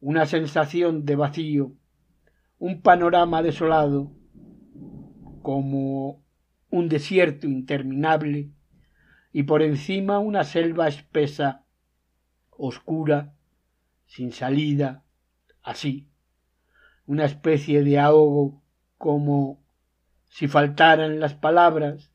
una 0.00 0.24
sensación 0.24 1.04
de 1.04 1.16
vacío, 1.16 1.72
un 2.58 2.80
panorama 2.80 3.42
desolado, 3.42 4.12
como 5.46 6.24
un 6.70 6.88
desierto 6.88 7.46
interminable, 7.46 8.50
y 9.32 9.44
por 9.44 9.62
encima 9.62 10.18
una 10.18 10.42
selva 10.42 10.88
espesa, 10.88 11.64
oscura, 12.50 13.32
sin 14.06 14.32
salida, 14.32 15.04
así, 15.62 16.08
una 17.06 17.26
especie 17.26 17.84
de 17.84 17.96
ahogo, 17.96 18.60
como 18.98 19.62
si 20.24 20.48
faltaran 20.48 21.20
las 21.20 21.34
palabras, 21.34 22.12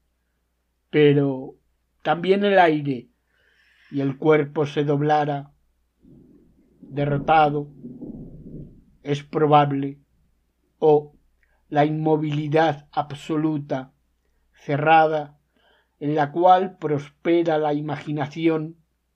pero 0.90 1.56
también 2.02 2.44
el 2.44 2.60
aire 2.60 3.12
y 3.92 4.02
el 4.02 4.18
cuerpo 4.18 4.66
se 4.66 4.84
doblara 4.84 5.54
derrotado 6.82 7.70
es 9.04 9.24
probable 9.24 10.02
o 10.80 11.16
la 11.72 11.86
inmovilidad 11.86 12.90
absoluta 12.92 13.94
cerrada 14.54 15.40
en 16.02 16.16
la 16.16 16.34
cual 16.34 16.78
prospera 16.78 17.58
la 17.58 17.74
imaginación 17.74 18.76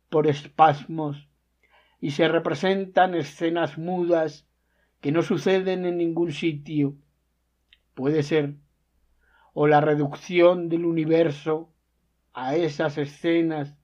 por 0.09 0.25
espasmos 0.25 1.27
y 1.99 2.11
se 2.11 2.29
representan 2.29 3.13
escenas 3.13 3.77
mudas 3.77 4.47
que 5.01 5.11
no 5.11 5.21
suceden 5.21 5.85
en 5.85 5.97
ningún 5.97 6.31
sitio 6.31 6.95
puede 7.93 8.23
ser 8.23 8.55
o 9.53 9.67
la 9.67 9.81
reducción 9.81 10.69
del 10.69 10.85
universo 10.85 11.73
a 12.33 12.55
esas 12.55 12.97
escenas 12.97 13.75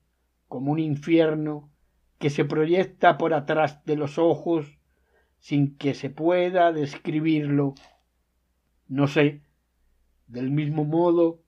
como 0.47 0.71
un 0.71 0.79
infierno 0.79 1.69
que 2.19 2.29
se 2.29 2.45
proyecta 2.45 3.17
por 3.17 3.33
atrás 3.33 3.83
de 3.83 3.97
los 3.97 4.17
ojos 4.17 4.79
sin 5.39 5.75
que 5.77 5.93
se 5.93 6.09
pueda 6.09 6.71
describirlo. 6.71 7.73
No 8.91 9.07
sé, 9.07 9.41
del 10.27 10.51
mismo 10.51 10.83
modo, 10.83 11.45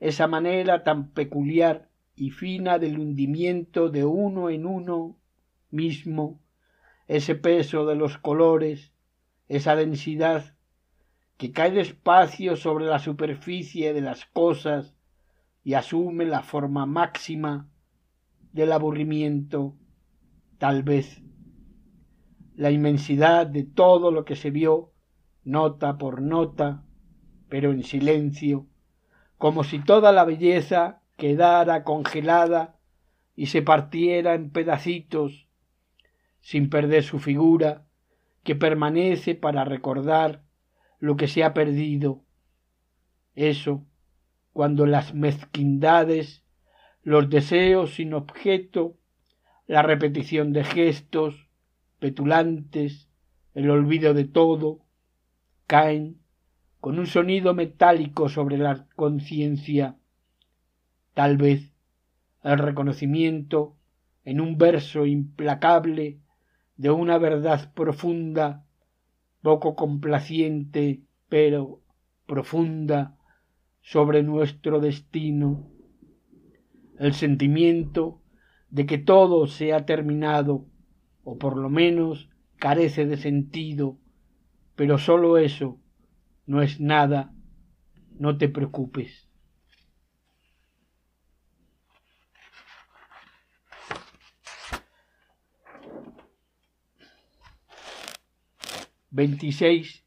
esa 0.00 0.26
manera 0.26 0.84
tan 0.84 1.12
peculiar 1.12 1.88
y 2.14 2.28
fina 2.28 2.78
del 2.78 2.98
hundimiento 2.98 3.88
de 3.88 4.04
uno 4.04 4.50
en 4.50 4.66
uno 4.66 5.16
mismo, 5.70 6.42
ese 7.08 7.36
peso 7.36 7.86
de 7.86 7.94
los 7.94 8.18
colores, 8.18 8.92
esa 9.48 9.76
densidad 9.76 10.56
que 11.38 11.52
cae 11.52 11.70
despacio 11.70 12.54
sobre 12.54 12.84
la 12.84 12.98
superficie 12.98 13.94
de 13.94 14.02
las 14.02 14.26
cosas 14.26 14.94
y 15.62 15.72
asume 15.72 16.26
la 16.26 16.42
forma 16.42 16.84
máxima 16.84 17.66
del 18.52 18.72
aburrimiento, 18.72 19.74
tal 20.58 20.82
vez. 20.82 21.22
La 22.56 22.70
inmensidad 22.70 23.46
de 23.46 23.64
todo 23.64 24.10
lo 24.10 24.26
que 24.26 24.36
se 24.36 24.50
vio, 24.50 24.93
nota 25.44 25.98
por 25.98 26.20
nota, 26.20 26.82
pero 27.48 27.70
en 27.70 27.82
silencio, 27.82 28.66
como 29.38 29.64
si 29.64 29.78
toda 29.78 30.12
la 30.12 30.24
belleza 30.24 31.02
quedara 31.16 31.84
congelada 31.84 32.76
y 33.36 33.46
se 33.46 33.62
partiera 33.62 34.34
en 34.34 34.50
pedacitos, 34.50 35.48
sin 36.40 36.70
perder 36.70 37.02
su 37.02 37.18
figura, 37.18 37.86
que 38.42 38.54
permanece 38.54 39.34
para 39.34 39.64
recordar 39.64 40.42
lo 40.98 41.16
que 41.16 41.28
se 41.28 41.44
ha 41.44 41.54
perdido. 41.54 42.22
Eso 43.34 43.86
cuando 44.54 44.86
las 44.86 45.14
mezquindades, 45.14 46.44
los 47.02 47.28
deseos 47.28 47.94
sin 47.94 48.14
objeto, 48.14 48.96
la 49.66 49.82
repetición 49.82 50.52
de 50.52 50.62
gestos 50.62 51.48
petulantes, 51.98 53.10
el 53.54 53.68
olvido 53.68 54.14
de 54.14 54.24
todo, 54.24 54.83
caen 55.74 56.20
con 56.78 57.00
un 57.00 57.08
sonido 57.08 57.52
metálico 57.52 58.28
sobre 58.28 58.58
la 58.58 58.86
conciencia, 58.94 59.96
tal 61.14 61.36
vez 61.36 61.72
el 62.44 62.58
reconocimiento 62.58 63.74
en 64.24 64.40
un 64.40 64.56
verso 64.56 65.04
implacable 65.04 66.20
de 66.76 66.92
una 66.92 67.18
verdad 67.18 67.72
profunda, 67.74 68.64
poco 69.42 69.74
complaciente, 69.74 71.02
pero 71.28 71.80
profunda, 72.24 73.16
sobre 73.80 74.22
nuestro 74.22 74.78
destino, 74.78 75.72
el 77.00 77.14
sentimiento 77.14 78.20
de 78.70 78.86
que 78.86 78.98
todo 78.98 79.48
se 79.48 79.72
ha 79.72 79.84
terminado, 79.86 80.66
o 81.24 81.36
por 81.36 81.56
lo 81.56 81.68
menos 81.68 82.30
carece 82.60 83.06
de 83.06 83.16
sentido, 83.16 83.98
pero 84.76 84.98
sólo 84.98 85.38
eso 85.38 85.78
no 86.46 86.62
es 86.62 86.80
nada, 86.80 87.32
no 88.18 88.36
te 88.36 88.48
preocupes. 88.48 89.28
Veintiséis 99.10 100.03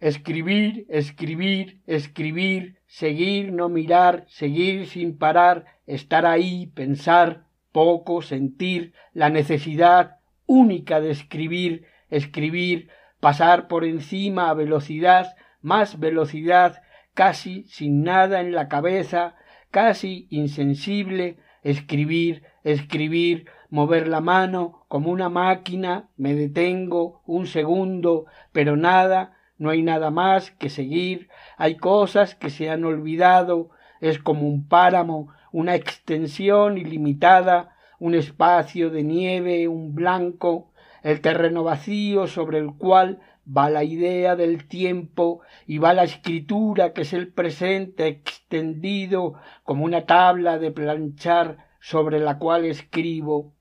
Escribir, 0.00 0.86
escribir, 0.88 1.80
escribir, 1.86 2.78
seguir, 2.86 3.52
no 3.52 3.68
mirar, 3.68 4.24
seguir 4.28 4.86
sin 4.86 5.18
parar, 5.18 5.64
estar 5.86 6.24
ahí, 6.24 6.68
pensar, 6.68 7.46
poco, 7.72 8.22
sentir, 8.22 8.92
la 9.12 9.28
necesidad 9.28 10.18
única 10.46 11.00
de 11.00 11.10
escribir, 11.10 11.86
escribir, 12.10 12.88
pasar 13.20 13.68
por 13.68 13.84
encima 13.84 14.50
a 14.50 14.54
velocidad, 14.54 15.34
más 15.62 15.98
velocidad, 15.98 16.82
casi 17.14 17.64
sin 17.64 18.04
nada 18.04 18.40
en 18.40 18.52
la 18.52 18.68
cabeza, 18.68 19.34
casi 19.70 20.28
insensible, 20.30 21.38
escribir, 21.62 22.44
escribir, 22.62 23.46
mover 23.68 24.08
la 24.08 24.20
mano 24.20 24.84
como 24.88 25.10
una 25.10 25.28
máquina, 25.28 26.08
me 26.16 26.34
detengo 26.34 27.22
un 27.26 27.46
segundo, 27.46 28.26
pero 28.52 28.76
nada, 28.76 29.37
no 29.58 29.70
hay 29.70 29.82
nada 29.82 30.10
más 30.10 30.52
que 30.52 30.70
seguir, 30.70 31.28
hay 31.56 31.76
cosas 31.76 32.34
que 32.34 32.50
se 32.50 32.70
han 32.70 32.84
olvidado, 32.84 33.70
es 34.00 34.18
como 34.18 34.46
un 34.46 34.68
páramo, 34.68 35.28
una 35.52 35.74
extensión 35.74 36.78
ilimitada, 36.78 37.76
un 37.98 38.14
espacio 38.14 38.90
de 38.90 39.02
nieve, 39.02 39.68
un 39.68 39.94
blanco, 39.94 40.70
el 41.02 41.20
terreno 41.20 41.64
vacío 41.64 42.26
sobre 42.26 42.58
el 42.58 42.72
cual 42.74 43.20
va 43.46 43.70
la 43.70 43.82
idea 43.82 44.36
del 44.36 44.68
tiempo 44.68 45.40
y 45.66 45.78
va 45.78 45.94
la 45.94 46.04
escritura 46.04 46.92
que 46.92 47.02
es 47.02 47.12
el 47.12 47.32
presente 47.32 48.06
extendido 48.06 49.34
como 49.64 49.84
una 49.84 50.06
tabla 50.06 50.58
de 50.58 50.70
planchar 50.70 51.68
sobre 51.80 52.20
la 52.20 52.38
cual 52.38 52.64
escribo 52.64 53.54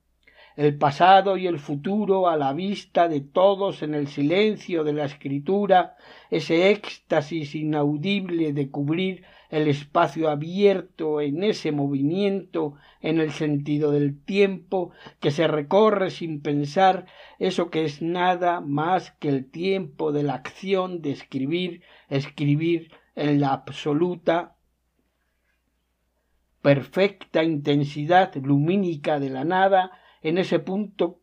el 0.57 0.75
pasado 0.75 1.37
y 1.37 1.45
el 1.45 1.59
futuro 1.59 2.27
a 2.27 2.35
la 2.35 2.51
vista 2.51 3.07
de 3.07 3.21
todos 3.21 3.83
en 3.83 3.93
el 3.93 4.07
silencio 4.07 4.83
de 4.83 4.91
la 4.91 5.05
escritura, 5.05 5.95
ese 6.31 6.71
éxtasis 6.71 7.53
inaudible 7.53 8.53
de 8.53 8.71
cubrir 8.71 9.23
el 9.51 9.67
espacio 9.67 10.29
abierto 10.29 11.21
en 11.21 11.43
ese 11.43 11.71
movimiento 11.71 12.73
en 13.01 13.19
el 13.19 13.31
sentido 13.31 13.91
del 13.91 14.19
tiempo 14.19 14.91
que 15.19 15.29
se 15.29 15.47
recorre 15.47 16.09
sin 16.09 16.41
pensar 16.41 17.05
eso 17.37 17.69
que 17.69 17.85
es 17.85 18.01
nada 18.01 18.59
más 18.59 19.11
que 19.11 19.29
el 19.29 19.49
tiempo 19.49 20.11
de 20.11 20.23
la 20.23 20.33
acción 20.33 21.03
de 21.03 21.11
escribir, 21.11 21.83
escribir 22.09 22.91
en 23.15 23.39
la 23.39 23.53
absoluta 23.53 24.55
perfecta 26.63 27.43
intensidad 27.43 28.35
lumínica 28.35 29.19
de 29.19 29.29
la 29.29 29.45
nada 29.45 29.91
en 30.27 30.37
ese 30.37 30.59
punto 30.59 31.19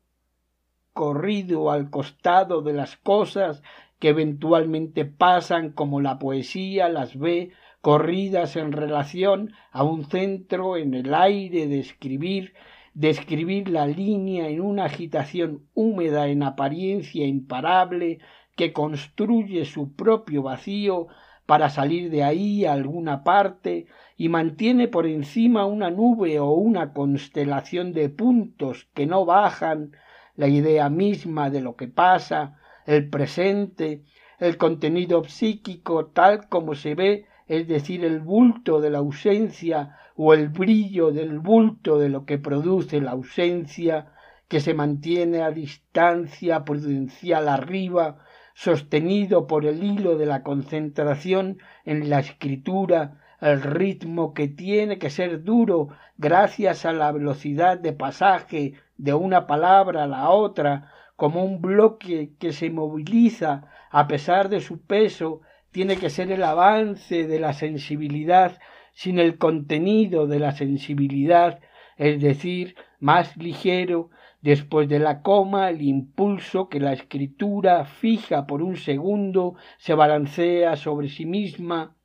corrido 0.95 1.71
al 1.71 1.91
costado 1.91 2.63
de 2.63 2.73
las 2.73 2.97
cosas 2.97 3.63
que 3.99 4.09
eventualmente 4.09 5.05
pasan 5.05 5.73
como 5.73 6.01
la 6.01 6.19
poesía 6.19 6.89
las 6.89 7.19
ve 7.19 7.51
corridas 7.81 8.57
en 8.57 8.73
relación 8.73 9.53
a 9.73 9.83
un 9.83 10.05
centro 10.05 10.79
en 10.79 10.95
el 10.95 11.13
aire 11.13 11.67
de 11.67 11.81
escribir, 11.81 12.55
de 12.95 13.11
escribir 13.11 13.69
la 13.69 13.87
línea 13.87 14.49
en 14.49 14.63
una 14.63 14.87
agitación 14.87 15.67
húmeda 15.75 16.29
en 16.29 16.43
apariencia 16.43 17.27
imparable 17.27 18.21
que 18.57 18.73
construye 18.73 19.67
su 19.67 19.95
propio 19.95 20.43
vacío 20.43 21.09
para 21.45 21.69
salir 21.69 22.11
de 22.11 22.23
ahí 22.23 22.65
a 22.65 22.73
alguna 22.73 23.23
parte 23.23 23.87
y 24.17 24.29
mantiene 24.29 24.89
por 24.89 25.07
encima 25.07 25.67
una 25.67 25.91
nube 25.91 26.39
o 26.39 26.53
una 26.53 26.93
constelación 26.93 27.93
de 27.93 28.09
puntos 28.09 28.89
que 28.95 29.07
no 29.07 29.25
bajan 29.25 29.93
la 30.37 30.49
idea 30.49 30.89
misma 30.89 31.51
de 31.51 31.61
lo 31.61 31.77
que 31.77 31.89
pasa, 31.89 32.59
el 32.87 33.09
presente, 33.09 34.03
el 34.39 34.57
contenido 34.57 35.25
psíquico 35.25 36.07
tal 36.07 36.49
como 36.49 36.75
se 36.75 36.95
ve, 36.95 37.27
es 37.47 37.67
decir, 37.69 38.05
el 38.05 38.21
bulto 38.21 38.81
de 38.81 38.91
la 38.91 38.99
ausencia 38.99 39.97
o 40.17 40.33
el 40.35 40.49
brillo 40.49 41.11
del 41.11 41.39
bulto 41.39 41.99
de 41.99 42.09
lo 42.09 42.25
que 42.25 42.39
produce 42.39 43.01
la 43.01 43.13
ausencia, 43.13 44.13
que 44.49 44.61
se 44.61 44.75
mantiene 44.75 45.43
a 45.43 45.51
distancia 45.51 46.65
prudencial 46.65 47.49
arriba, 47.49 48.19
sostenido 48.55 49.47
por 49.47 49.67
el 49.67 49.83
hilo 49.83 50.17
de 50.17 50.27
la 50.27 50.43
concentración 50.43 51.59
en 51.85 52.09
la 52.09 52.21
escritura, 52.21 53.21
el 53.41 53.63
ritmo 53.63 54.35
que 54.35 54.49
tiene 54.49 54.99
que 54.99 55.11
ser 55.11 55.43
duro 55.43 55.89
gracias 56.17 56.85
a 56.85 56.93
la 56.93 57.13
velocidad 57.13 57.79
de 57.79 57.93
pasaje 57.93 58.75
de 58.97 59.15
una 59.15 59.47
palabra 59.47 60.05
a 60.05 60.07
la 60.07 60.31
otra, 60.31 60.93
como 61.17 61.45
un 61.45 61.61
bloque 61.61 62.33
que 62.39 62.53
se 62.53 62.71
moviliza 62.71 63.69
a 63.91 64.07
pesar 64.09 64.49
de 64.49 64.61
su 64.61 64.81
peso, 64.81 65.41
tiene 65.71 65.97
que 65.97 66.11
ser 66.11 66.31
el 66.33 66.43
avance 66.43 67.27
de 67.27 67.41
la 67.41 67.53
sensibilidad 67.53 68.59
sin 68.93 69.19
el 69.19 69.39
contenido 69.39 70.27
de 70.27 70.39
la 70.39 70.53
sensibilidad, 70.53 71.61
es 71.97 72.21
decir, 72.21 72.77
más 73.01 73.37
ligero, 73.37 74.11
Después 74.45 74.91
de 74.91 74.99
la 74.99 75.23
coma, 75.23 75.71
el 75.71 75.81
impulso 75.81 76.69
que 76.69 76.79
la 76.79 76.93
escritura 76.93 77.87
fija 77.87 78.47
por 78.47 78.63
un 78.63 78.77
segundo 78.77 79.55
se 79.79 79.95
balancea 79.95 80.77
sobre 80.77 81.09
sí 81.09 81.25
misma 81.25 81.97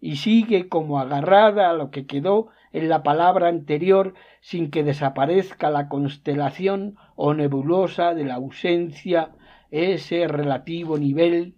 y 0.00 0.16
sigue 0.16 0.68
como 0.68 0.98
agarrada 0.98 1.70
a 1.70 1.72
lo 1.72 1.90
que 1.90 2.06
quedó 2.06 2.48
en 2.72 2.88
la 2.88 3.02
palabra 3.02 3.48
anterior 3.48 4.14
sin 4.40 4.70
que 4.70 4.84
desaparezca 4.84 5.70
la 5.70 5.88
constelación 5.88 6.96
o 7.14 7.34
nebulosa 7.34 8.14
de 8.14 8.24
la 8.24 8.34
ausencia, 8.34 9.30
ese 9.70 10.28
relativo 10.28 10.98
nivel 10.98 11.54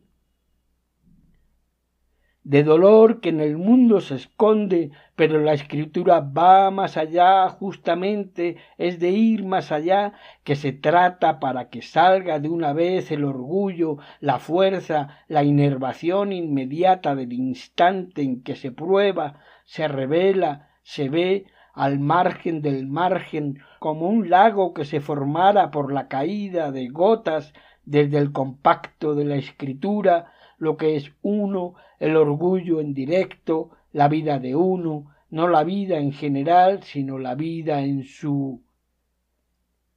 de 2.49 2.65
dolor 2.65 3.21
que 3.21 3.29
en 3.29 3.41
el 3.43 3.59
mundo 3.59 4.01
se 4.01 4.15
esconde, 4.15 4.91
pero 5.17 5.39
la 5.39 5.53
escritura 5.53 6.21
va 6.21 6.71
más 6.71 6.97
allá, 6.97 7.47
justamente 7.51 8.57
es 8.79 8.99
de 8.99 9.11
ir 9.11 9.45
más 9.45 9.71
allá, 9.71 10.15
que 10.45 10.57
se 10.57 10.73
trata 10.73 11.41
para 11.41 11.69
que 11.69 11.83
salga 11.83 12.39
de 12.39 12.49
una 12.49 12.73
vez 12.73 13.11
el 13.11 13.25
orgullo, 13.27 13.99
la 14.21 14.39
fuerza, 14.39 15.19
la 15.29 15.45
inervación 15.45 16.33
inmediata 16.33 17.15
del 17.15 17.35
instante 17.35 18.23
en 18.23 18.43
que 18.43 18.57
se 18.57 18.73
prueba, 18.73 19.41
se 19.67 19.87
revela, 19.87 20.71
se 20.83 21.11
ve 21.11 21.49
al 21.75 21.99
margen 21.99 22.63
del 22.63 22.87
margen, 22.87 23.59
como 23.79 24.09
un 24.09 24.31
lago 24.31 24.73
que 24.73 24.87
se 24.87 25.01
formara 25.01 25.71
por 25.71 25.93
la 25.93 26.09
caída 26.09 26.73
de 26.73 26.89
gotas 26.89 27.53
desde 27.85 28.17
el 28.17 28.33
compacto 28.33 29.15
de 29.15 29.27
la 29.27 29.37
escritura, 29.37 30.33
lo 30.59 30.77
que 30.77 30.97
es 30.97 31.13
uno, 31.23 31.75
el 31.99 32.17
orgullo 32.17 32.81
en 32.81 32.95
directo, 32.95 33.71
la 33.93 34.09
vida 34.09 34.39
de 34.39 34.55
uno, 34.55 35.15
no 35.31 35.49
la 35.49 35.65
vida 35.65 35.99
en 35.99 36.13
general, 36.13 36.83
sino 36.83 37.19
la 37.19 37.35
vida 37.35 37.81
en 37.81 38.05
su 38.05 38.63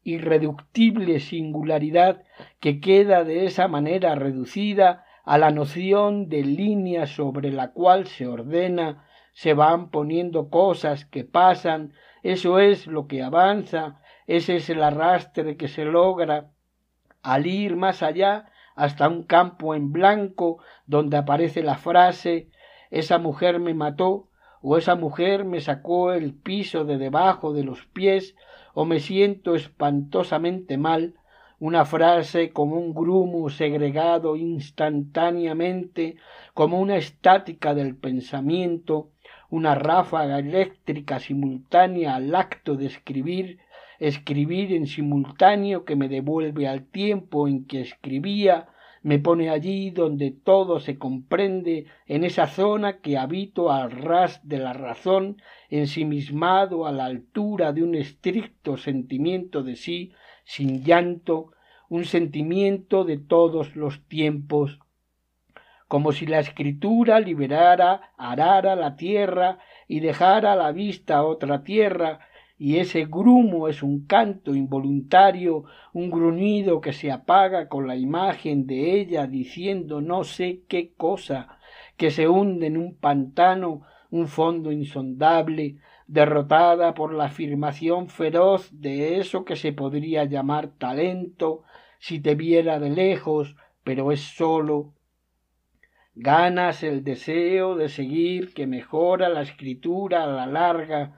irreductible 0.04 1.20
singularidad 1.20 2.24
que 2.60 2.80
queda 2.80 3.24
de 3.24 3.46
esa 3.46 3.68
manera 3.68 4.16
reducida 4.16 5.06
a 5.24 5.38
la 5.38 5.52
noción 5.52 6.30
de 6.30 6.44
línea 6.44 7.06
sobre 7.06 7.52
la 7.52 7.72
cual 7.72 8.08
se 8.08 8.28
ordena, 8.28 9.06
se 9.34 9.54
van 9.54 9.90
poniendo 9.90 10.50
cosas 10.50 11.06
que 11.06 11.24
pasan, 11.24 11.94
eso 12.24 12.60
es 12.60 12.88
lo 12.88 13.08
que 13.08 13.22
avanza, 13.22 14.02
ese 14.28 14.58
es 14.58 14.70
el 14.70 14.84
arrastre 14.84 15.58
que 15.58 15.68
se 15.68 15.86
logra 15.86 16.52
al 17.22 17.46
ir 17.46 17.76
más 17.76 18.02
allá 18.02 18.46
hasta 18.76 19.08
un 19.08 19.24
campo 19.24 19.76
en 19.76 19.92
blanco 19.92 20.60
donde 20.86 21.18
aparece 21.18 21.64
la 21.64 21.76
frase 21.76 22.50
esa 22.92 23.18
mujer 23.20 23.60
me 23.60 23.74
mató 23.74 24.28
o 24.62 24.78
esa 24.78 24.96
mujer 24.96 25.46
me 25.46 25.62
sacó 25.62 26.12
el 26.12 26.34
piso 26.34 26.84
de 26.84 26.98
debajo 26.98 27.54
de 27.54 27.64
los 27.64 27.86
pies 27.86 28.36
o 28.74 28.86
me 28.86 29.00
siento 29.00 29.56
espantosamente 29.56 30.78
mal 30.78 31.16
una 31.62 31.86
frase 31.86 32.52
como 32.52 32.78
un 32.78 32.94
grumo 32.94 33.50
segregado 33.50 34.36
instantáneamente, 34.36 36.16
como 36.56 36.80
una 36.80 36.98
estática 36.98 37.76
del 37.76 37.96
pensamiento, 37.96 39.12
una 39.52 39.76
ráfaga 39.76 40.40
eléctrica 40.40 41.20
simultánea 41.20 42.16
al 42.16 42.34
acto 42.34 42.76
de 42.76 42.88
escribir, 42.88 43.60
escribir 44.02 44.74
en 44.74 44.88
simultáneo 44.88 45.86
que 45.86 45.96
me 45.96 46.10
devuelve 46.10 46.68
al 46.68 46.86
tiempo 46.86 47.48
en 47.48 47.66
que 47.66 47.82
escribía, 47.82 48.68
me 49.04 49.20
pone 49.20 49.52
allí 49.52 49.92
donde 49.92 50.32
todo 50.32 50.80
se 50.80 50.98
comprende, 50.98 51.86
en 52.08 52.24
esa 52.24 52.48
zona 52.48 52.98
que 52.98 53.20
habito 53.20 53.72
al 53.72 53.92
ras 53.92 54.42
de 54.48 54.58
la 54.58 54.74
razón, 54.74 55.40
ensimismado 55.70 56.88
a 56.88 56.92
la 56.92 57.06
altura 57.06 57.74
de 57.74 57.84
un 57.84 57.94
estricto 57.94 58.76
sentimiento 58.76 59.62
de 59.62 59.76
sí, 59.76 60.14
sin 60.46 60.84
llanto, 60.84 61.52
un 61.88 62.06
sentimiento 62.06 63.04
de 63.04 63.20
todos 63.20 63.76
los 63.76 64.08
tiempos, 64.08 64.80
como 65.88 66.12
si 66.12 66.26
la 66.26 66.40
escritura 66.40 67.20
liberara, 67.20 68.14
arara 68.18 68.76
la 68.76 68.96
tierra 68.96 69.60
y 69.88 70.00
dejara 70.00 70.54
a 70.54 70.56
la 70.56 70.72
vista 70.72 71.24
otra 71.24 71.64
tierra, 71.64 72.31
y 72.64 72.78
ese 72.78 73.06
grumo 73.06 73.68
es 73.70 73.82
un 73.82 74.06
canto 74.06 74.54
involuntario, 74.54 75.64
un 75.94 76.12
gruñido 76.12 76.80
que 76.80 76.94
se 76.94 77.12
apaga 77.12 77.68
con 77.68 77.88
la 77.88 77.96
imagen 77.96 78.68
de 78.68 79.02
ella 79.02 79.26
diciendo 79.26 80.00
no 80.00 80.24
sé 80.24 80.62
qué 80.68 80.94
cosa, 80.96 81.58
que 81.98 82.12
se 82.12 82.28
hunde 82.28 82.68
en 82.68 82.78
un 82.78 82.96
pantano, 82.96 83.82
un 84.12 84.28
fondo 84.28 84.72
insondable, 84.72 85.78
derrotada 86.06 86.94
por 86.94 87.16
la 87.16 87.26
afirmación 87.26 88.10
feroz 88.10 88.70
de 88.72 89.18
eso 89.18 89.44
que 89.44 89.56
se 89.56 89.74
podría 89.74 90.26
llamar 90.26 90.68
talento, 90.78 91.64
si 91.98 92.20
te 92.20 92.36
viera 92.36 92.80
de 92.80 92.92
lejos, 92.92 93.56
pero 93.84 94.12
es 94.12 94.22
solo. 94.22 94.94
Ganas 96.14 96.84
el 96.84 97.04
deseo 97.04 97.76
de 97.76 97.90
seguir 97.90 98.54
que 98.54 98.68
mejora 98.68 99.30
la 99.30 99.42
escritura 99.42 100.26
a 100.26 100.28
la 100.28 100.46
larga, 100.46 101.16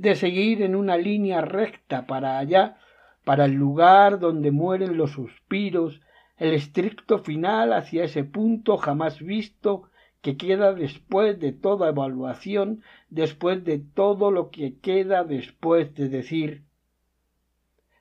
de 0.00 0.14
seguir 0.14 0.62
en 0.62 0.74
una 0.74 0.96
línea 0.96 1.40
recta 1.40 2.06
para 2.06 2.38
allá, 2.38 2.78
para 3.24 3.44
el 3.44 3.52
lugar 3.52 4.18
donde 4.18 4.50
mueren 4.50 4.96
los 4.96 5.12
suspiros, 5.12 6.00
el 6.36 6.54
estricto 6.54 7.18
final 7.18 7.72
hacia 7.72 8.04
ese 8.04 8.24
punto 8.24 8.76
jamás 8.76 9.20
visto 9.20 9.90
que 10.22 10.36
queda 10.36 10.72
después 10.72 11.38
de 11.38 11.52
toda 11.52 11.88
evaluación, 11.90 12.82
después 13.08 13.64
de 13.64 13.78
todo 13.78 14.30
lo 14.30 14.50
que 14.50 14.78
queda 14.78 15.24
después 15.24 15.94
de 15.94 16.08
decir 16.08 16.64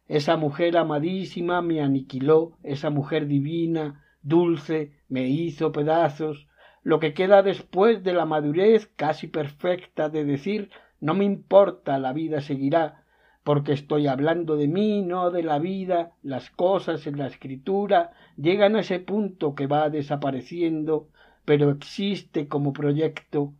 esa 0.09 0.37
mujer 0.37 0.75
amadísima 0.75 1.61
me 1.61 1.81
aniquiló, 1.81 2.57
esa 2.63 2.89
mujer 2.89 3.27
divina, 3.27 4.03
dulce, 4.23 4.91
me 5.07 5.27
hizo 5.27 5.71
pedazos, 5.71 6.47
lo 6.81 6.99
que 6.99 7.13
queda 7.13 7.43
después 7.43 8.03
de 8.03 8.13
la 8.13 8.25
madurez 8.25 8.87
casi 8.95 9.27
perfecta 9.27 10.09
de 10.09 10.25
decir 10.25 10.71
no 11.01 11.13
me 11.13 11.25
importa, 11.25 11.99
la 11.99 12.13
vida 12.13 12.41
seguirá, 12.41 13.03
porque 13.43 13.73
estoy 13.73 14.07
hablando 14.07 14.55
de 14.57 14.67
mí, 14.67 15.01
no 15.01 15.31
de 15.31 15.43
la 15.43 15.59
vida, 15.59 16.11
las 16.21 16.49
cosas 16.51 17.07
en 17.07 17.17
la 17.17 17.27
escritura 17.27 18.11
llegan 18.37 18.75
a 18.75 18.81
ese 18.81 18.99
punto 18.99 19.55
que 19.55 19.67
va 19.67 19.89
desapareciendo, 19.89 21.09
pero 21.45 21.71
existe 21.71 22.47
como 22.47 22.73
proyecto, 22.73 23.53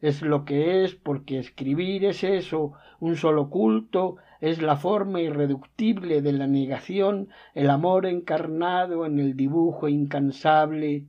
es 0.00 0.22
lo 0.22 0.44
que 0.44 0.84
es, 0.84 0.94
porque 0.94 1.38
escribir 1.38 2.04
es 2.04 2.24
eso, 2.24 2.72
un 3.00 3.16
solo 3.16 3.48
culto, 3.48 4.16
es 4.40 4.60
la 4.60 4.76
forma 4.76 5.20
irreductible 5.20 6.22
de 6.22 6.32
la 6.32 6.46
negación, 6.46 7.28
el 7.54 7.70
amor 7.70 8.06
encarnado 8.06 9.06
en 9.06 9.18
el 9.18 9.36
dibujo 9.36 9.88
incansable. 9.88 11.06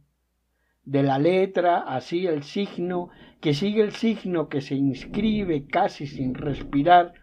De 0.85 1.03
la 1.03 1.19
letra, 1.19 1.79
así 1.79 2.27
el 2.27 2.43
signo, 2.43 3.09
que 3.41 3.53
sigue 3.53 3.81
el 3.81 3.91
signo 3.91 4.49
que 4.49 4.61
se 4.61 4.75
inscribe 4.75 5.65
casi 5.67 6.07
sin 6.07 6.33
respirar, 6.33 7.13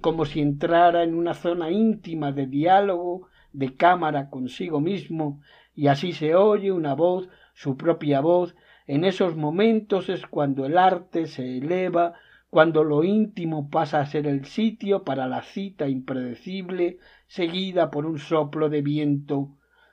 como 0.00 0.24
si 0.24 0.40
entrara 0.40 1.02
en 1.02 1.14
una 1.14 1.34
zona 1.34 1.70
íntima 1.70 2.32
de 2.32 2.46
diálogo, 2.46 3.28
de 3.52 3.74
cámara 3.74 4.30
consigo 4.30 4.80
mismo, 4.80 5.40
y 5.74 5.88
así 5.88 6.12
se 6.12 6.34
oye 6.34 6.72
una 6.72 6.94
voz, 6.94 7.28
su 7.54 7.76
propia 7.76 8.20
voz, 8.20 8.54
en 8.86 9.04
esos 9.04 9.36
momentos 9.36 10.08
es 10.08 10.26
cuando 10.26 10.64
el 10.64 10.78
arte 10.78 11.26
se 11.26 11.58
eleva, 11.58 12.14
cuando 12.50 12.84
lo 12.84 13.04
íntimo 13.04 13.68
pasa 13.68 14.00
a 14.00 14.06
ser 14.06 14.26
el 14.26 14.46
sitio 14.46 15.04
para 15.04 15.26
la 15.26 15.42
cita 15.42 15.88
impredecible, 15.88 16.98
seguida 17.26 17.90
por 17.90 18.06
un 18.06 18.18
soplo 18.18 18.70
de 18.70 18.80
viento, 18.80 19.50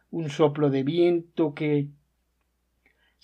un 0.09 0.29
soplo 0.29 0.69
de 0.69 0.83
viento 0.83 1.53
que 1.53 1.89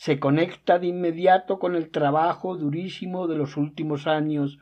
se 0.02 0.20
conecta 0.20 0.80
de 0.80 0.88
inmediato 0.88 1.60
con 1.60 1.76
el 1.76 1.92
trabajo 1.92 2.58
durísimo 2.58 3.28
de 3.28 3.36
los 3.36 3.56
últimos 3.56 4.08
años. 4.08 4.58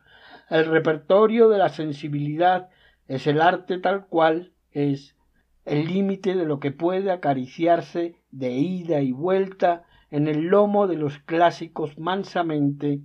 El 0.50 0.66
repertorio 0.66 1.48
de 1.48 1.58
la 1.58 1.70
sensibilidad 1.70 2.68
es 3.08 3.26
el 3.26 3.40
arte 3.40 3.78
tal 3.78 4.08
cual 4.08 4.52
es 4.74 5.16
el 5.64 5.86
límite 5.86 6.36
de 6.36 6.44
lo 6.44 6.60
que 6.60 6.72
puede 6.72 7.10
acariciarse 7.10 8.18
de 8.32 8.52
ida 8.52 9.00
y 9.00 9.14
vuelta 9.14 9.86
en 10.12 10.28
el 10.28 10.48
lomo 10.48 10.88
de 10.88 10.98
los 10.98 11.20
clásicos 11.20 11.98
mansamente. 11.98 13.00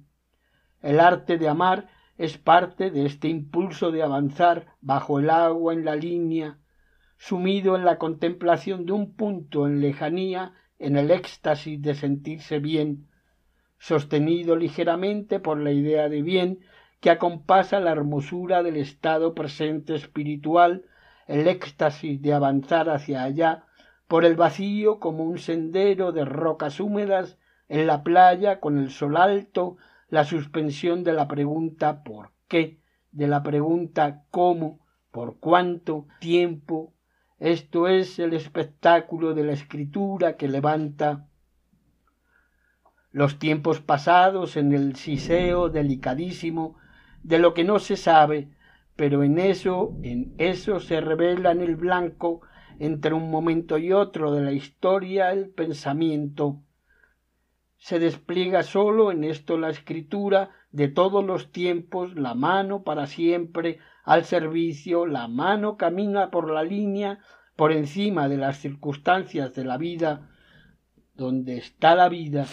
El 0.83 0.99
arte 0.99 1.39
de 1.39 1.49
amar 1.49 1.89
es 2.19 2.37
parte 2.37 2.91
de 2.91 3.07
este 3.07 3.29
impulso 3.29 3.93
de 3.93 4.03
avanzar 4.03 4.75
bajo 4.81 5.21
el 5.21 5.31
agua 5.31 5.73
en 5.73 5.85
la 5.85 5.95
línea, 5.95 6.59
sumido 7.17 7.77
en 7.77 7.85
la 7.85 7.97
contemplación 7.97 8.87
de 8.87 8.93
un 8.93 9.15
punto 9.15 9.69
en 9.69 9.81
lejanía 9.81 10.53
en 10.79 10.97
el 10.97 11.11
éxtasis 11.11 11.81
de 11.81 11.95
sentirse 11.95 12.59
bien, 12.59 13.09
sostenido 13.79 14.57
ligeramente 14.57 15.41
por 15.41 15.59
la 15.59 15.73
idea 15.73 16.09
de 16.09 16.23
bien 16.23 16.61
que 17.01 17.11
acompasa 17.11 17.81
la 17.81 17.93
hermosura 17.93 18.63
del 18.63 18.77
estado 18.77 19.35
presente 19.35 19.95
espiritual, 19.95 20.87
el 21.27 21.49
éxtasis 21.49 22.21
de 22.23 22.33
avanzar 22.33 22.89
hacia 22.89 23.25
allá, 23.25 23.67
por 24.09 24.25
el 24.25 24.37
vacío 24.37 25.01
como 25.01 25.25
un 25.25 25.39
sendero 25.39 26.13
de 26.13 26.25
rocas 26.25 26.81
húmedas, 26.81 27.39
en 27.69 27.87
la 27.87 28.03
playa 28.03 28.59
con 28.61 28.79
el 28.79 28.91
sol 28.91 29.17
alto, 29.19 29.77
la 30.09 30.25
suspensión 30.25 31.05
de 31.05 31.13
la 31.13 31.29
pregunta 31.29 32.03
¿por 32.03 32.31
qué? 32.49 32.81
de 33.13 33.29
la 33.29 33.43
pregunta 33.43 34.25
¿cómo? 34.31 34.81
¿por 35.11 35.39
cuánto 35.39 36.07
tiempo? 36.21 36.94
Esto 37.45 37.89
es 37.89 38.19
el 38.19 38.33
espectáculo 38.33 39.35
de 39.35 39.45
la 39.45 39.53
escritura 39.53 40.39
que 40.39 40.49
levanta 40.49 41.29
los 43.13 43.39
tiempos 43.39 43.83
pasados 43.83 44.57
en 44.57 44.73
el 44.73 44.97
siseo 44.97 45.69
delicadísimo 45.69 46.79
de 47.23 47.39
lo 47.39 47.53
que 47.53 47.63
no 47.63 47.81
se 47.81 47.99
sabe, 47.99 48.49
pero 48.97 49.23
en 49.23 49.39
eso, 49.39 49.95
en 50.03 50.35
eso 50.39 50.81
se 50.81 51.03
revela 51.03 51.51
en 51.51 51.61
el 51.61 51.77
blanco 51.77 52.41
entre 52.79 53.13
un 53.13 53.31
momento 53.31 53.77
y 53.77 53.93
otro 53.93 54.33
de 54.33 54.41
la 54.41 54.53
historia 54.53 55.31
el 55.31 55.51
pensamiento. 55.51 56.63
Se 57.77 57.99
despliega 57.99 58.63
sólo 58.63 59.13
en 59.13 59.23
esto 59.23 59.59
la 59.59 59.69
escritura 59.69 60.49
de 60.73 60.89
todos 60.89 61.23
los 61.23 61.53
tiempos, 61.53 62.15
la 62.17 62.33
mano 62.33 62.85
para 62.85 63.07
siempre 63.07 63.81
al 64.05 64.25
servicio, 64.25 65.07
la 65.07 65.29
mano 65.29 65.77
camina 65.77 66.31
por 66.31 66.51
la 66.51 66.63
línea 66.63 67.19
por 67.57 67.73
encima 67.73 68.29
de 68.29 68.37
las 68.37 68.59
circunstancias 68.59 69.55
de 69.55 69.65
la 69.65 69.79
vida, 69.79 70.29
donde 71.15 71.57
está 71.57 71.95
la 71.95 72.09
vida, 72.09 72.47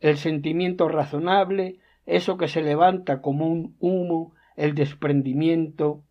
el 0.00 0.16
sentimiento 0.16 0.88
razonable, 0.88 1.78
eso 2.06 2.36
que 2.36 2.48
se 2.48 2.62
levanta 2.62 3.20
como 3.20 3.46
un 3.46 3.76
humo, 3.78 4.34
el 4.56 4.74
desprendimiento 4.74 6.02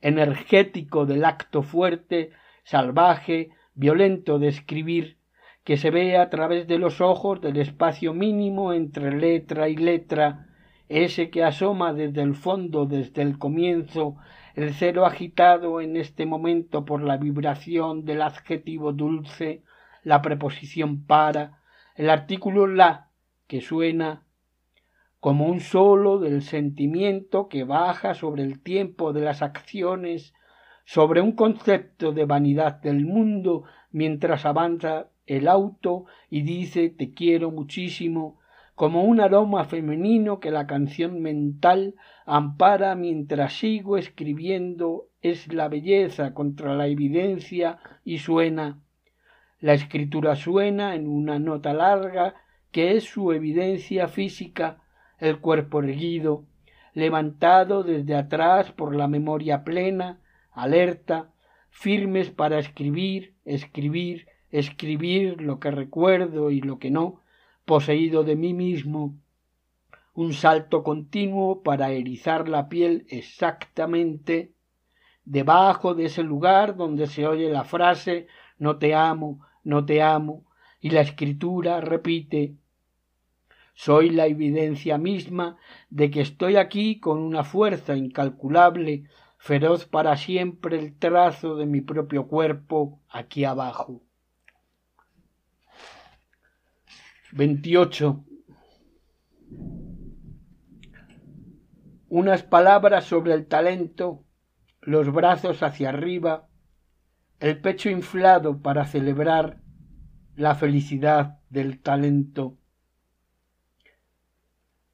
energético 0.00 1.06
del 1.06 1.24
acto 1.24 1.62
fuerte, 1.62 2.30
salvaje, 2.64 3.50
violento 3.74 4.38
de 4.38 4.48
escribir, 4.48 5.18
que 5.64 5.76
se 5.76 5.90
ve 5.90 6.16
a 6.16 6.30
través 6.30 6.66
de 6.66 6.78
los 6.78 7.00
ojos 7.00 7.40
del 7.40 7.58
espacio 7.58 8.12
mínimo 8.12 8.72
entre 8.72 9.16
letra 9.16 9.68
y 9.68 9.76
letra, 9.76 10.46
ese 10.88 11.30
que 11.30 11.42
asoma 11.42 11.92
desde 11.92 12.22
el 12.22 12.34
fondo, 12.34 12.86
desde 12.86 13.22
el 13.22 13.38
comienzo, 13.38 14.16
el 14.54 14.72
cero 14.74 15.06
agitado 15.06 15.80
en 15.80 15.96
este 15.96 16.26
momento 16.26 16.84
por 16.84 17.02
la 17.02 17.16
vibración 17.16 18.04
del 18.04 18.22
adjetivo 18.22 18.92
dulce, 18.92 19.62
la 20.02 20.22
preposición 20.22 21.04
para, 21.04 21.60
el 21.96 22.10
artículo 22.10 22.66
la, 22.66 23.10
que 23.46 23.60
suena 23.60 24.24
como 25.20 25.46
un 25.46 25.60
solo 25.60 26.18
del 26.18 26.42
sentimiento 26.42 27.48
que 27.48 27.64
baja 27.64 28.14
sobre 28.14 28.42
el 28.42 28.60
tiempo 28.60 29.12
de 29.12 29.22
las 29.22 29.40
acciones, 29.40 30.34
sobre 30.84 31.22
un 31.22 31.32
concepto 31.32 32.12
de 32.12 32.26
vanidad 32.26 32.74
del 32.82 33.06
mundo 33.06 33.64
mientras 33.90 34.44
avanza 34.44 35.08
el 35.26 35.48
auto 35.48 36.04
y 36.28 36.42
dice 36.42 36.90
te 36.90 37.14
quiero 37.14 37.50
muchísimo, 37.50 38.38
como 38.74 39.04
un 39.04 39.20
aroma 39.20 39.64
femenino 39.64 40.40
que 40.40 40.50
la 40.50 40.66
canción 40.66 41.20
mental 41.22 41.94
ampara 42.26 42.94
mientras 42.94 43.52
sigo 43.54 43.96
escribiendo 43.96 45.08
es 45.22 45.52
la 45.52 45.68
belleza 45.68 46.34
contra 46.34 46.74
la 46.74 46.86
evidencia 46.88 47.78
y 48.04 48.18
suena. 48.18 48.80
La 49.60 49.74
escritura 49.74 50.34
suena 50.36 50.94
en 50.94 51.06
una 51.06 51.38
nota 51.38 51.72
larga 51.72 52.34
que 52.72 52.96
es 52.96 53.04
su 53.04 53.32
evidencia 53.32 54.08
física, 54.08 54.82
el 55.18 55.38
cuerpo 55.38 55.80
erguido, 55.80 56.44
levantado 56.92 57.84
desde 57.84 58.16
atrás 58.16 58.72
por 58.72 58.94
la 58.96 59.06
memoria 59.06 59.62
plena, 59.62 60.20
alerta, 60.50 61.30
firmes 61.70 62.30
para 62.30 62.58
escribir, 62.58 63.34
escribir, 63.44 64.26
escribir 64.50 65.40
lo 65.40 65.60
que 65.60 65.70
recuerdo 65.70 66.50
y 66.50 66.60
lo 66.60 66.78
que 66.78 66.90
no, 66.90 67.20
poseído 67.64 68.24
de 68.24 68.36
mí 68.36 68.54
mismo, 68.54 69.16
un 70.14 70.32
salto 70.32 70.82
continuo 70.82 71.62
para 71.62 71.90
erizar 71.90 72.48
la 72.48 72.68
piel 72.68 73.06
exactamente 73.08 74.52
debajo 75.24 75.94
de 75.94 76.06
ese 76.06 76.22
lugar 76.22 76.76
donde 76.76 77.06
se 77.06 77.26
oye 77.26 77.48
la 77.50 77.64
frase 77.64 78.26
no 78.58 78.76
te 78.78 78.94
amo, 78.94 79.40
no 79.64 79.84
te 79.84 80.02
amo, 80.02 80.44
y 80.80 80.90
la 80.90 81.00
escritura 81.00 81.80
repite 81.80 82.54
Soy 83.74 84.10
la 84.10 84.26
evidencia 84.26 84.98
misma 84.98 85.56
de 85.90 86.10
que 86.10 86.20
estoy 86.20 86.56
aquí 86.56 87.00
con 87.00 87.18
una 87.18 87.42
fuerza 87.42 87.96
incalculable, 87.96 89.04
feroz 89.38 89.86
para 89.86 90.16
siempre 90.16 90.78
el 90.78 90.96
trazo 90.96 91.56
de 91.56 91.66
mi 91.66 91.80
propio 91.80 92.28
cuerpo 92.28 93.00
aquí 93.08 93.44
abajo. 93.44 94.02
28. 97.34 98.24
Unas 102.08 102.44
palabras 102.44 103.06
sobre 103.06 103.34
el 103.34 103.46
talento, 103.46 104.22
los 104.80 105.12
brazos 105.12 105.64
hacia 105.64 105.88
arriba, 105.88 106.46
el 107.40 107.60
pecho 107.60 107.90
inflado 107.90 108.62
para 108.62 108.86
celebrar 108.86 109.58
la 110.36 110.54
felicidad 110.54 111.40
del 111.50 111.82
talento. 111.82 112.56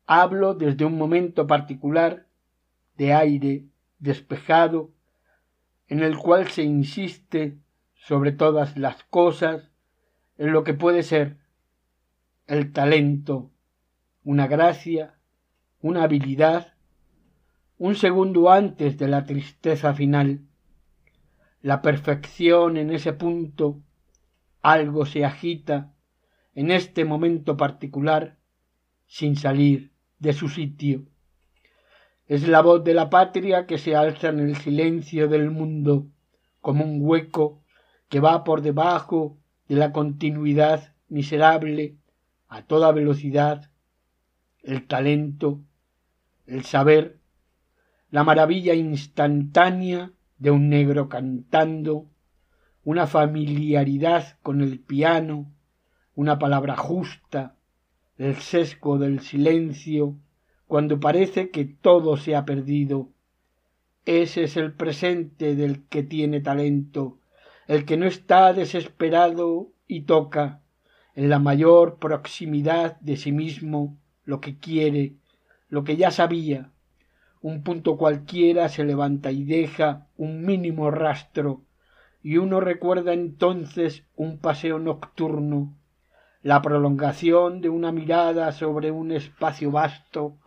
Hablo 0.07 0.55
desde 0.55 0.87
un 0.87 0.97
momento 0.97 1.47
particular 1.47 2.27
de 2.97 3.13
aire 3.13 3.67
despejado 3.99 4.93
en 5.89 6.03
el 6.03 6.17
cual 6.17 6.49
se 6.49 6.63
insiste 6.63 7.59
sobre 7.97 8.33
todas 8.33 8.79
las 8.79 9.05
cosas 9.05 9.71
en 10.39 10.53
lo 10.53 10.65
que 10.65 10.73
puede 10.73 11.03
ser 11.03 11.40
el 12.51 12.73
talento, 12.73 13.53
una 14.25 14.49
gracia, 14.49 15.15
una 15.81 16.03
habilidad, 16.03 16.75
un 17.79 17.95
segundo 17.95 18.51
antes 18.51 18.99
de 18.99 19.07
la 19.07 19.25
tristeza 19.25 19.95
final. 19.95 20.41
La 21.63 21.81
perfección 21.81 22.77
en 22.77 22.91
ese 22.91 23.13
punto, 23.13 23.81
algo 24.63 25.07
se 25.07 25.25
agita 25.25 25.95
en 26.57 26.73
este 26.73 27.05
momento 27.05 27.57
particular 27.57 28.37
sin 29.07 29.37
salir 29.37 29.93
de 30.19 30.33
su 30.33 30.49
sitio. 30.49 31.05
Es 32.27 32.49
la 32.49 32.63
voz 32.63 32.83
de 32.83 32.95
la 32.95 33.11
patria 33.11 33.65
que 33.67 33.79
se 33.79 33.95
alza 33.95 34.31
en 34.31 34.41
el 34.41 34.57
silencio 34.57 35.29
del 35.29 35.53
mundo 35.53 36.09
como 36.61 36.85
un 36.85 36.99
hueco 37.01 37.63
que 38.09 38.19
va 38.19 38.43
por 38.43 38.61
debajo 38.61 39.39
de 39.69 39.77
la 39.77 39.93
continuidad 39.93 40.95
miserable 41.09 42.00
a 42.51 42.63
toda 42.63 42.91
velocidad, 42.91 43.71
el 44.63 44.87
talento, 44.89 45.61
el 46.47 46.65
saber, 46.65 47.21
la 48.11 48.25
maravilla 48.25 48.75
instantánea 48.75 50.11
de 50.39 50.51
un 50.51 50.69
negro 50.69 51.09
cantando, 51.09 52.09
una 52.83 53.07
familiaridad 53.07 54.37
con 54.43 54.63
el 54.63 54.81
piano, 54.81 55.53
una 56.17 56.41
palabra 56.41 56.77
justa, 56.77 57.55
el 58.19 58.35
sesgo 58.35 58.99
del 58.99 59.21
silencio, 59.21 60.17
cuando 60.67 60.99
parece 60.99 61.51
que 61.51 61.65
todo 61.65 62.17
se 62.17 62.35
ha 62.35 62.45
perdido. 62.45 63.11
Ese 64.05 64.43
es 64.43 64.57
el 64.57 64.73
presente 64.73 65.55
del 65.55 65.85
que 65.87 66.03
tiene 66.03 66.41
talento, 66.41 67.21
el 67.69 67.85
que 67.85 67.97
no 67.97 68.07
está 68.07 68.53
desesperado 68.53 69.69
y 69.87 70.03
toca 70.03 70.60
en 71.21 71.29
la 71.29 71.39
mayor 71.39 71.99
proximidad 71.99 72.99
de 73.01 73.19
sí 73.19 73.31
mismo 73.31 73.99
lo 74.25 74.41
que 74.41 74.57
quiere, 74.57 75.17
lo 75.69 75.85
que 75.85 75.99
ya 75.99 76.11
sabía. 76.11 76.71
Un 77.43 77.63
punto 77.63 77.99
cualquiera 77.99 78.71
se 78.71 78.85
levanta 78.85 79.31
y 79.31 79.45
deja 79.45 80.07
un 80.17 80.47
mínimo 80.47 80.91
rastro, 80.91 81.61
y 82.23 82.39
uno 82.39 82.61
recuerda 82.61 83.13
entonces 83.13 84.07
un 84.17 84.39
paseo 84.39 84.79
nocturno, 84.79 85.77
la 86.43 86.63
prolongación 86.63 87.61
de 87.61 87.69
una 87.69 87.93
mirada 87.93 88.51
sobre 88.53 88.91
un 88.91 89.13
espacio 89.13 89.71
vasto, 89.71 90.39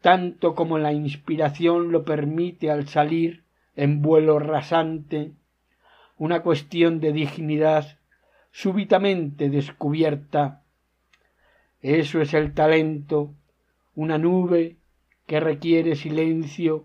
tanto 0.00 0.54
como 0.54 0.78
la 0.78 0.94
inspiración 0.94 1.92
lo 1.92 2.06
permite 2.06 2.70
al 2.70 2.88
salir 2.88 3.44
en 3.76 4.00
vuelo 4.00 4.38
rasante, 4.38 5.34
una 6.16 6.40
cuestión 6.40 7.00
de 7.00 7.12
dignidad 7.12 7.98
súbitamente 8.54 9.50
descubierta. 9.50 10.62
Eso 11.80 12.20
es 12.20 12.34
el 12.34 12.54
talento, 12.54 13.34
una 13.96 14.16
nube 14.16 14.76
que 15.26 15.40
requiere 15.40 15.96
silencio, 15.96 16.84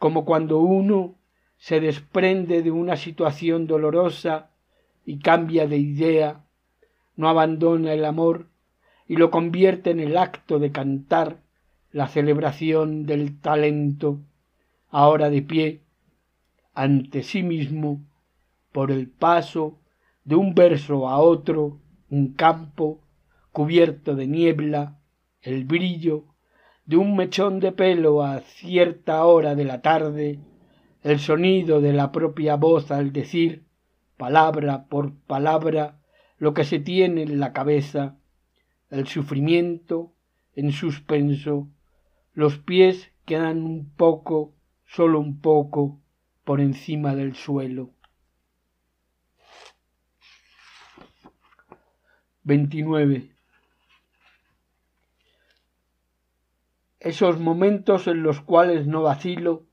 como 0.00 0.24
cuando 0.24 0.58
uno 0.58 1.14
se 1.56 1.78
desprende 1.78 2.62
de 2.64 2.72
una 2.72 2.96
situación 2.96 3.68
dolorosa 3.68 4.50
y 5.06 5.20
cambia 5.20 5.68
de 5.68 5.76
idea, 5.76 6.44
no 7.14 7.28
abandona 7.28 7.92
el 7.92 8.04
amor 8.04 8.48
y 9.06 9.16
lo 9.16 9.30
convierte 9.30 9.92
en 9.92 10.00
el 10.00 10.16
acto 10.16 10.58
de 10.58 10.72
cantar 10.72 11.38
la 11.92 12.08
celebración 12.08 13.06
del 13.06 13.38
talento, 13.40 14.18
ahora 14.90 15.30
de 15.30 15.42
pie, 15.42 15.80
ante 16.74 17.22
sí 17.22 17.44
mismo, 17.44 18.00
por 18.72 18.90
el 18.90 19.06
paso 19.06 19.78
de 20.28 20.36
un 20.36 20.54
verso 20.54 21.08
a 21.08 21.20
otro, 21.20 21.80
un 22.10 22.34
campo 22.34 23.00
cubierto 23.50 24.14
de 24.14 24.26
niebla, 24.26 25.00
el 25.40 25.64
brillo 25.64 26.26
de 26.84 26.98
un 26.98 27.16
mechón 27.16 27.60
de 27.60 27.72
pelo 27.72 28.22
a 28.22 28.40
cierta 28.40 29.24
hora 29.24 29.54
de 29.54 29.64
la 29.64 29.80
tarde, 29.80 30.38
el 31.02 31.18
sonido 31.18 31.80
de 31.80 31.94
la 31.94 32.12
propia 32.12 32.56
voz 32.56 32.90
al 32.90 33.10
decir, 33.10 33.64
palabra 34.18 34.84
por 34.90 35.14
palabra, 35.14 35.98
lo 36.36 36.52
que 36.52 36.64
se 36.64 36.78
tiene 36.78 37.22
en 37.22 37.40
la 37.40 37.54
cabeza, 37.54 38.18
el 38.90 39.06
sufrimiento 39.06 40.12
en 40.54 40.72
suspenso, 40.72 41.70
los 42.34 42.58
pies 42.58 43.12
quedan 43.24 43.62
un 43.62 43.94
poco, 43.96 44.52
solo 44.84 45.20
un 45.20 45.40
poco, 45.40 46.02
por 46.44 46.60
encima 46.60 47.14
del 47.14 47.34
suelo. 47.34 47.94
29. 52.48 53.30
Esos 56.98 57.38
momentos 57.38 58.06
en 58.06 58.22
los 58.22 58.40
cuales 58.40 58.86
no 58.86 59.02
vacilo, 59.02 59.66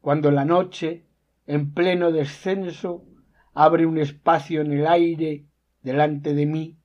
cuando 0.00 0.32
la 0.32 0.44
noche, 0.44 1.04
en 1.46 1.72
pleno 1.72 2.10
descenso, 2.10 3.04
abre 3.54 3.86
un 3.86 3.98
espacio 3.98 4.62
en 4.62 4.72
el 4.72 4.88
aire 4.88 5.44
delante 5.82 6.34
de 6.34 6.44
mí, 6.44 6.76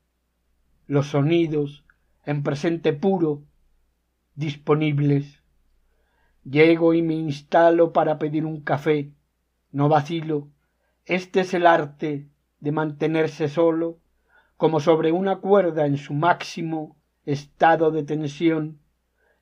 los 0.86 1.08
sonidos, 1.08 1.84
en 2.28 2.44
presente 2.44 2.94
puro, 2.94 3.42
disponibles. 4.36 5.42
Llego 6.44 6.94
y 6.94 7.02
me 7.02 7.16
instalo 7.16 7.92
para 7.92 8.20
pedir 8.20 8.46
un 8.46 8.62
café. 8.62 9.12
No 9.72 9.90
vacilo. 9.90 10.50
Este 11.06 11.40
es 11.40 11.56
el 11.56 11.66
arte 11.66 12.28
de 12.60 12.72
mantenerse 12.72 13.48
solo, 13.48 14.03
como 14.64 14.80
sobre 14.80 15.12
una 15.12 15.40
cuerda 15.40 15.86
en 15.86 15.98
su 15.98 16.14
máximo 16.14 16.96
estado 17.26 17.92
de 17.92 18.04
tensión. 18.04 18.80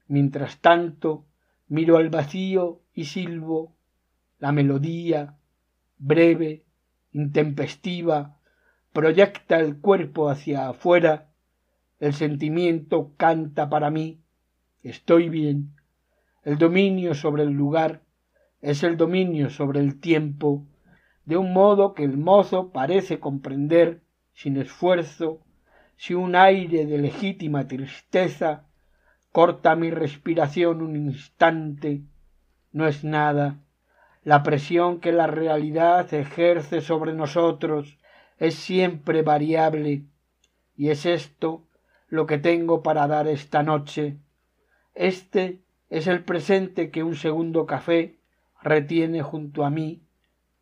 Mientras 0.07 0.61
tanto, 0.61 1.27
miro 1.67 1.97
al 1.97 2.09
vacío 2.09 2.81
y 2.95 3.05
silbo 3.05 3.75
la 4.39 4.51
melodía, 4.51 5.37
breve, 5.99 6.65
intempestiva, 7.11 8.39
proyecta 8.93 9.59
el 9.59 9.77
cuerpo 9.77 10.27
hacia 10.27 10.69
afuera, 10.69 11.29
el 11.99 12.13
sentimiento 12.13 13.11
canta 13.15 13.69
para 13.69 13.91
mí, 13.91 14.23
estoy 14.81 15.29
bien. 15.29 15.75
El 16.43 16.57
dominio 16.57 17.13
sobre 17.13 17.43
el 17.43 17.51
lugar 17.51 18.01
es 18.59 18.81
el 18.81 18.97
dominio 18.97 19.51
sobre 19.51 19.81
el 19.81 19.99
tiempo, 19.99 20.65
de 21.25 21.37
un 21.37 21.53
modo 21.53 21.93
que 21.93 22.05
el 22.05 22.17
mozo 22.17 22.71
parece 22.71 23.19
comprender 23.19 24.01
sin 24.33 24.57
esfuerzo 24.57 25.41
si 25.97 26.13
un 26.13 26.35
aire 26.35 26.85
de 26.85 26.97
legítima 26.97 27.67
tristeza 27.67 28.65
corta 29.31 29.75
mi 29.75 29.91
respiración 29.91 30.81
un 30.81 30.95
instante, 30.95 32.01
no 32.71 32.87
es 32.87 33.03
nada. 33.03 33.59
La 34.23 34.43
presión 34.43 34.99
que 34.99 35.11
la 35.11 35.27
realidad 35.27 36.11
ejerce 36.13 36.81
sobre 36.81 37.13
nosotros 37.13 37.97
es 38.37 38.55
siempre 38.55 39.21
variable, 39.21 40.05
y 40.75 40.89
es 40.89 41.05
esto 41.05 41.67
lo 42.07 42.25
que 42.25 42.39
tengo 42.39 42.81
para 42.81 43.07
dar 43.07 43.27
esta 43.27 43.63
noche 43.63 44.17
este 44.93 45.61
es 45.89 46.07
el 46.07 46.23
presente 46.23 46.91
que 46.91 47.03
un 47.03 47.15
segundo 47.15 47.65
café 47.65 48.19
retiene 48.61 49.21
junto 49.21 49.63
a 49.65 49.69
mí, 49.69 50.03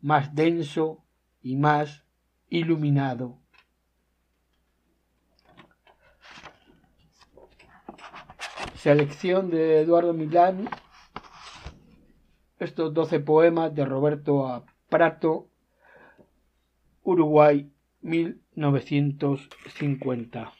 más 0.00 0.34
denso 0.34 1.04
y 1.42 1.56
más 1.56 2.04
iluminado. 2.48 3.39
Selección 8.82 9.50
de 9.50 9.82
Eduardo 9.82 10.14
Milán. 10.14 10.70
Estos 12.58 12.94
doce 12.94 13.20
poemas 13.20 13.74
de 13.74 13.84
Roberto 13.84 14.64
Prato, 14.88 15.48
Uruguay, 17.02 17.70
1950. 18.00 20.59